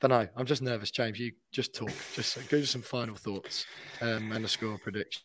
[0.00, 0.28] don't know.
[0.36, 1.18] I'm just nervous, James.
[1.18, 1.92] You just talk.
[2.14, 3.66] Just give us some final thoughts
[4.00, 5.22] um, and a score prediction.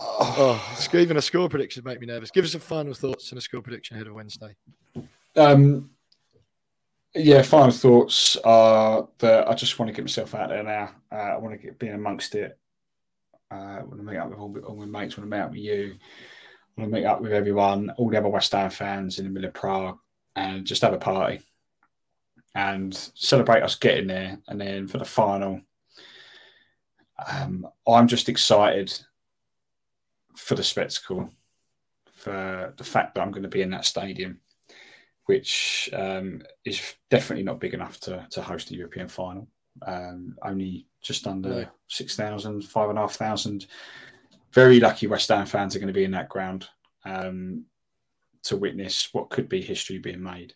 [0.00, 2.30] Oh, even a score prediction make me nervous.
[2.30, 4.56] Give us some final thoughts and a score prediction ahead of Wednesday.
[5.36, 5.90] Um,
[7.14, 10.90] yeah, final thoughts are that I just want to get myself out there now.
[11.10, 12.58] Uh, I want to get being amongst it.
[13.50, 15.16] Uh, I want to meet up with all, all my mates.
[15.16, 15.94] I want to meet up with you.
[15.96, 19.30] I want to meet up with everyone, all the other West Ham fans in the
[19.30, 19.98] middle of Prague,
[20.36, 21.40] and just have a party
[22.54, 24.38] and celebrate us getting there.
[24.48, 25.60] And then for the final,
[27.30, 28.92] um, I'm just excited
[30.36, 31.30] for the spectacle,
[32.12, 34.40] for the fact that I'm going to be in that stadium,
[35.26, 39.48] which um, is definitely not big enough to, to host a European final.
[39.86, 41.66] Um, only just under no.
[41.88, 43.66] 6,000, 5,500.
[44.52, 46.68] Very lucky West Ham fans are going to be in that ground
[47.04, 47.64] um,
[48.44, 50.54] to witness what could be history being made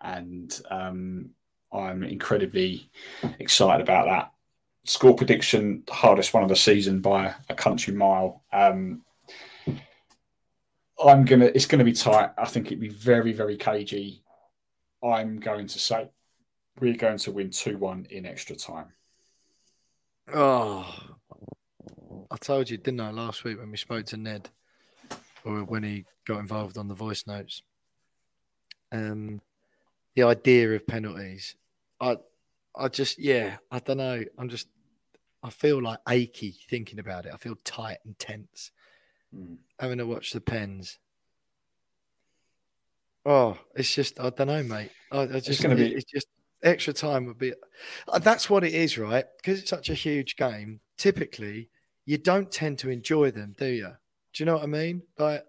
[0.00, 1.30] and um,
[1.72, 2.90] I'm incredibly
[3.38, 4.32] excited about that.
[4.84, 8.44] Score prediction: hardest one of the season by a country mile.
[8.52, 9.02] Um,
[11.04, 11.46] I'm gonna.
[11.46, 12.30] It's gonna be tight.
[12.38, 14.22] I think it'd be very, very cagey.
[15.02, 16.08] I'm going to say
[16.80, 18.92] we're going to win two one in extra time.
[20.32, 20.92] Oh,
[22.30, 24.50] I told you, didn't I, last week when we spoke to Ned,
[25.44, 27.62] or when he got involved on the voice notes.
[28.92, 29.40] Um,
[30.16, 31.54] the idea of penalties.
[32.00, 32.16] I
[32.74, 34.24] I just yeah, I don't know.
[34.38, 34.68] I'm just
[35.42, 37.32] I feel like achy thinking about it.
[37.32, 38.72] I feel tight and tense
[39.34, 39.58] Mm.
[39.80, 40.98] having to watch the pens.
[43.24, 44.90] Oh, it's just I don't know, mate.
[45.10, 46.28] I, I just gonna be- it's just
[46.62, 47.52] extra time would be.
[48.08, 49.24] uh, That's what it is, right?
[49.36, 50.80] Because it's such a huge game.
[50.96, 51.70] Typically,
[52.04, 53.88] you don't tend to enjoy them, do you?
[54.32, 55.02] Do you know what I mean?
[55.18, 55.44] Like,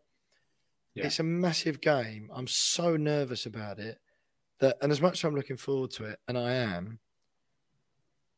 [0.95, 1.06] Yeah.
[1.06, 2.30] it's a massive game.
[2.34, 3.99] I'm so nervous about it
[4.59, 6.99] that, and as much as I'm looking forward to it, and I am,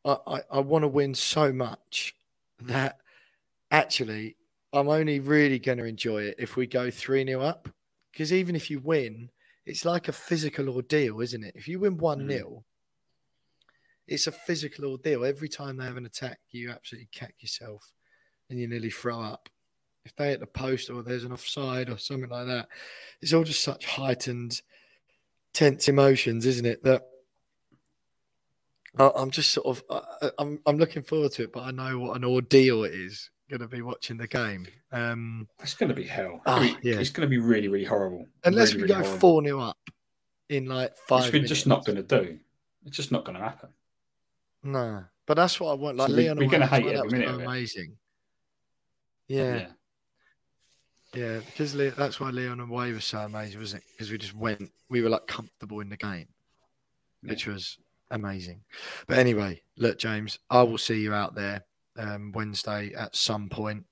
[0.05, 2.15] I I, I want to win so much
[2.61, 2.97] that
[3.71, 4.35] actually
[4.73, 7.69] I'm only really going to enjoy it if we go 3 0 up.
[8.11, 9.29] Because even if you win,
[9.65, 11.55] it's like a physical ordeal, isn't it?
[11.55, 12.63] If you win 1 0, mm.
[14.07, 15.25] it's a physical ordeal.
[15.25, 17.93] Every time they have an attack, you absolutely cack yourself
[18.49, 19.49] and you nearly throw up.
[20.05, 22.67] If they hit the post or there's an offside or something like that,
[23.21, 24.61] it's all just such heightened,
[25.53, 26.83] tense emotions, isn't it?
[26.83, 27.05] That
[28.97, 31.99] I- I'm just sort of I- I'm I'm looking forward to it, but I know
[31.99, 34.67] what an ordeal it is going to be watching the game.
[34.91, 36.39] Um, It's going to be hell.
[36.45, 36.99] Ah, I mean, yeah.
[36.99, 38.27] It's going to be really, really horrible.
[38.45, 39.89] unless really, we go four 0 up
[40.49, 41.25] in like five.
[41.25, 41.49] We're minutes.
[41.49, 42.37] just not going to do.
[42.85, 43.69] It's just not going to happen.
[44.63, 45.97] No, but that's what I want.
[45.97, 47.97] Like So we- Lyon, we're gonna hate well, that every minute amazing.
[49.27, 49.67] Yeah, yeah,
[51.11, 53.89] because Le- that's why Lyon away was so amazing, wasn't it?
[53.91, 56.27] Because we just went, we were like comfortable in the game,
[57.23, 57.77] which was
[58.11, 58.61] amazing.
[59.07, 61.63] But anyway, look, James, I will see you out there
[61.97, 63.85] um, Wednesday at some point.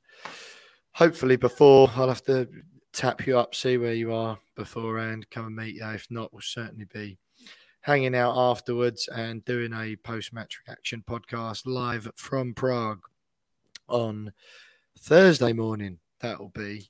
[0.93, 2.47] Hopefully, before I'll have to
[2.93, 5.85] tap you up, see where you are beforehand, come and meet you.
[5.85, 7.17] If not, we'll certainly be
[7.81, 13.01] hanging out afterwards and doing a post match reaction podcast live from Prague
[13.87, 14.33] on
[14.99, 15.99] Thursday morning.
[16.19, 16.89] That'll be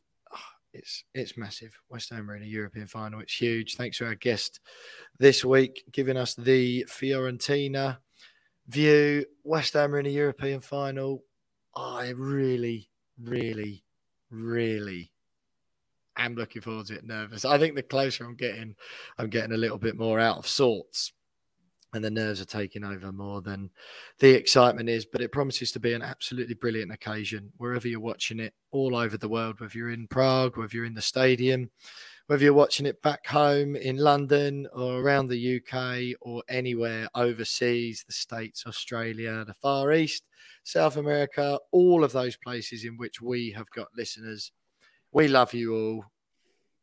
[0.77, 1.77] it's it's massive.
[1.89, 3.19] West Ham are in a European final.
[3.19, 3.75] It's huge.
[3.75, 4.59] Thanks to our guest
[5.19, 7.97] this week giving us the Fiorentina
[8.67, 9.25] view.
[9.43, 11.23] West Ham are in a European final.
[11.75, 12.89] I really,
[13.21, 13.83] really,
[14.29, 15.11] really
[16.17, 17.05] am looking forward to it.
[17.05, 17.45] Nervous.
[17.45, 18.75] I think the closer I'm getting,
[19.17, 21.13] I'm getting a little bit more out of sorts,
[21.93, 23.69] and the nerves are taking over more than
[24.19, 25.05] the excitement is.
[25.05, 29.17] But it promises to be an absolutely brilliant occasion wherever you're watching it, all over
[29.17, 29.59] the world.
[29.59, 31.69] Whether you're in Prague, whether you're in the stadium,
[32.27, 38.03] whether you're watching it back home in London or around the UK or anywhere overseas,
[38.05, 40.23] the States, Australia, the Far East,
[40.63, 44.51] South America, all of those places in which we have got listeners.
[45.13, 46.05] We love you all.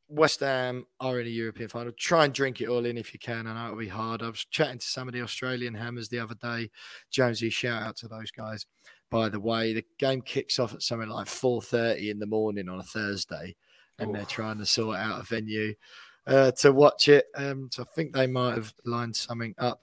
[0.09, 1.93] West Ham are in a European final.
[1.93, 3.47] Try and drink it all in if you can.
[3.47, 4.22] I know it'll be hard.
[4.22, 6.70] I was chatting to some of the Australian hammers the other day.
[7.10, 8.66] Jonesy, shout out to those guys.
[9.10, 12.81] By the way, the game kicks off at something like 4.30 in the morning on
[12.81, 13.56] a Thursday
[13.98, 15.74] and they're trying to sort out a venue
[16.26, 17.26] uh, to watch it.
[17.36, 19.82] Um, so I think they might have lined something up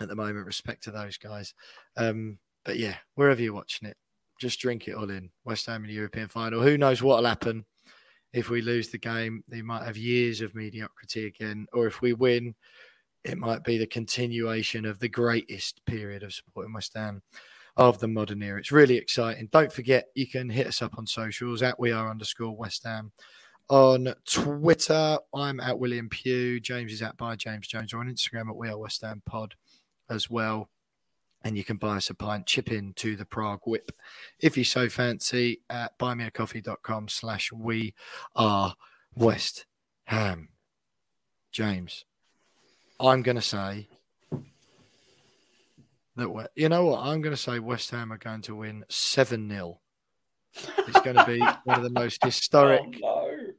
[0.00, 1.54] at the moment, respect to those guys.
[1.96, 3.96] Um, but yeah, wherever you're watching it,
[4.40, 5.30] just drink it all in.
[5.44, 6.62] West Ham in the European final.
[6.62, 7.64] Who knows what'll happen
[8.36, 9.42] if we lose the game?
[9.48, 12.54] They might have years of mediocrity again, or if we win,
[13.24, 17.22] it might be the continuation of the greatest period of supporting West Ham
[17.76, 18.58] of the modern era.
[18.58, 19.48] It's really exciting.
[19.50, 23.10] Don't forget, you can hit us up on socials at we are underscore West Ham.
[23.68, 26.60] On Twitter, I'm at William Pugh.
[26.60, 29.54] James is at by James Jones, or on Instagram at We Are West Ham Pod
[30.08, 30.68] as well.
[31.46, 33.92] And you can buy us a pint, chip in to the Prague Whip
[34.40, 37.94] if you so fancy at buymeacoffee.com slash we
[38.34, 38.74] are
[39.14, 39.64] West
[40.06, 40.48] Ham.
[41.52, 42.04] James,
[42.98, 43.86] I'm going to say
[46.16, 47.02] that, we- you know what?
[47.06, 49.78] I'm going to say West Ham are going to win 7 0.
[50.52, 53.50] It's going to be one of the most historic Oh,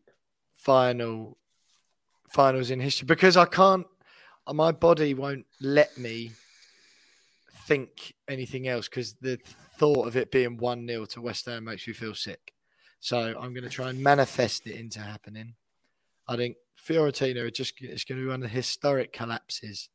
[0.55, 1.37] final
[2.27, 3.87] finals in history because I can't
[4.53, 6.31] my body won't let me
[7.67, 9.37] think anything else because the
[9.77, 12.53] thought of it being 1-0 to West Ham makes me feel sick.
[12.99, 15.53] So I'm going to try and manifest it into happening.
[16.27, 19.89] I think Fiorentina are just it's going to be one of the historic collapses.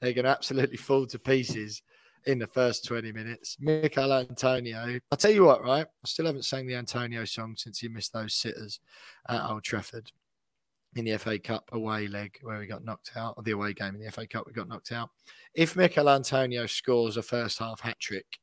[0.00, 1.82] They're going to absolutely fall to pieces
[2.26, 3.56] in the first 20 minutes.
[3.60, 5.86] Michail Antonio, I'll tell you what, right?
[5.86, 8.80] I still haven't sang the Antonio song since he missed those sitters
[9.28, 10.12] at Old Trafford
[10.96, 13.94] in the FA Cup away leg where we got knocked out, or the away game
[13.94, 15.10] in the FA Cup we got knocked out.
[15.54, 18.38] If Michail Antonio scores a first half hat trick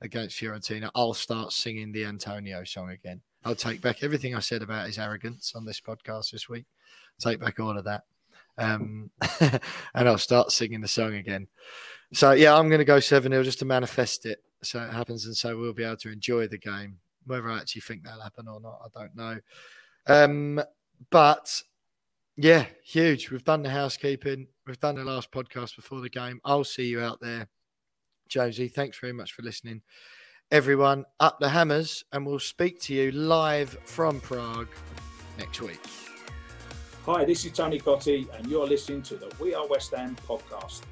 [0.00, 3.20] against Fiorentina, I'll start singing the Antonio song again.
[3.44, 6.66] I'll take back everything I said about his arrogance on this podcast this week.
[7.18, 8.02] Take back all of that.
[8.58, 9.10] Um,
[9.40, 11.48] and I'll start singing the song again.
[12.12, 15.26] So, yeah, I'm going to go 7 0 just to manifest it so it happens.
[15.26, 16.98] And so we'll be able to enjoy the game.
[17.26, 19.40] Whether I actually think that'll happen or not, I don't know.
[20.06, 20.62] Um,
[21.10, 21.62] but
[22.42, 23.30] yeah, huge.
[23.30, 24.46] We've done the housekeeping.
[24.66, 26.40] We've done the last podcast before the game.
[26.42, 27.48] I'll see you out there.
[28.28, 29.82] Jonesy, thanks very much for listening.
[30.50, 34.68] everyone, up the hammers, and we'll speak to you live from Prague
[35.38, 35.80] next week.
[37.06, 40.82] Hi, this is Tony Cottee, and you're listening to the We Are West Ham podcast.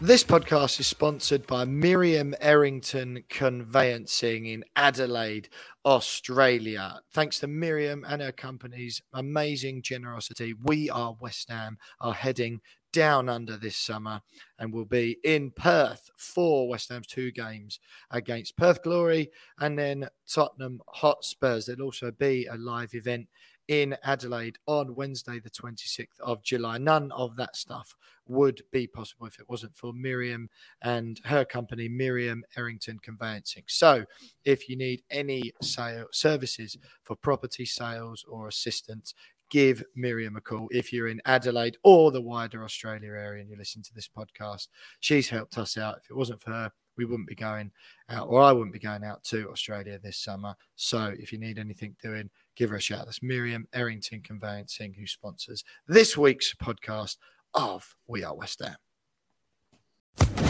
[0.00, 5.48] This podcast is sponsored by Miriam Errington Conveyancing in Adelaide,
[5.84, 7.00] Australia.
[7.10, 12.60] Thanks to Miriam and her company's amazing generosity, we are West Ham are heading
[12.92, 14.20] down under this summer
[14.56, 17.80] and will be in Perth for West Ham's two games
[18.12, 21.66] against Perth Glory and then Tottenham Hotspurs.
[21.66, 23.26] There'll also be a live event
[23.68, 26.78] in Adelaide on Wednesday, the 26th of July.
[26.78, 27.94] None of that stuff
[28.26, 30.48] would be possible if it wasn't for Miriam
[30.82, 33.64] and her company, Miriam Errington Conveyancing.
[33.66, 34.04] So,
[34.44, 39.14] if you need any sale services for property sales or assistance,
[39.50, 43.56] give Miriam a call if you're in Adelaide or the wider Australia area and you
[43.56, 44.68] listen to this podcast.
[45.00, 45.98] She's helped us out.
[46.04, 47.70] If it wasn't for her, we wouldn't be going
[48.10, 50.54] out, or I wouldn't be going out to Australia this summer.
[50.74, 52.28] So if you need anything doing,
[52.58, 53.04] give her a shout.
[53.06, 57.16] That's Miriam Errington Conveyancing, who sponsors this week's podcast
[57.54, 58.76] of We Are West Ham.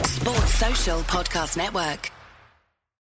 [0.04, 2.10] Sports Social Podcast Network.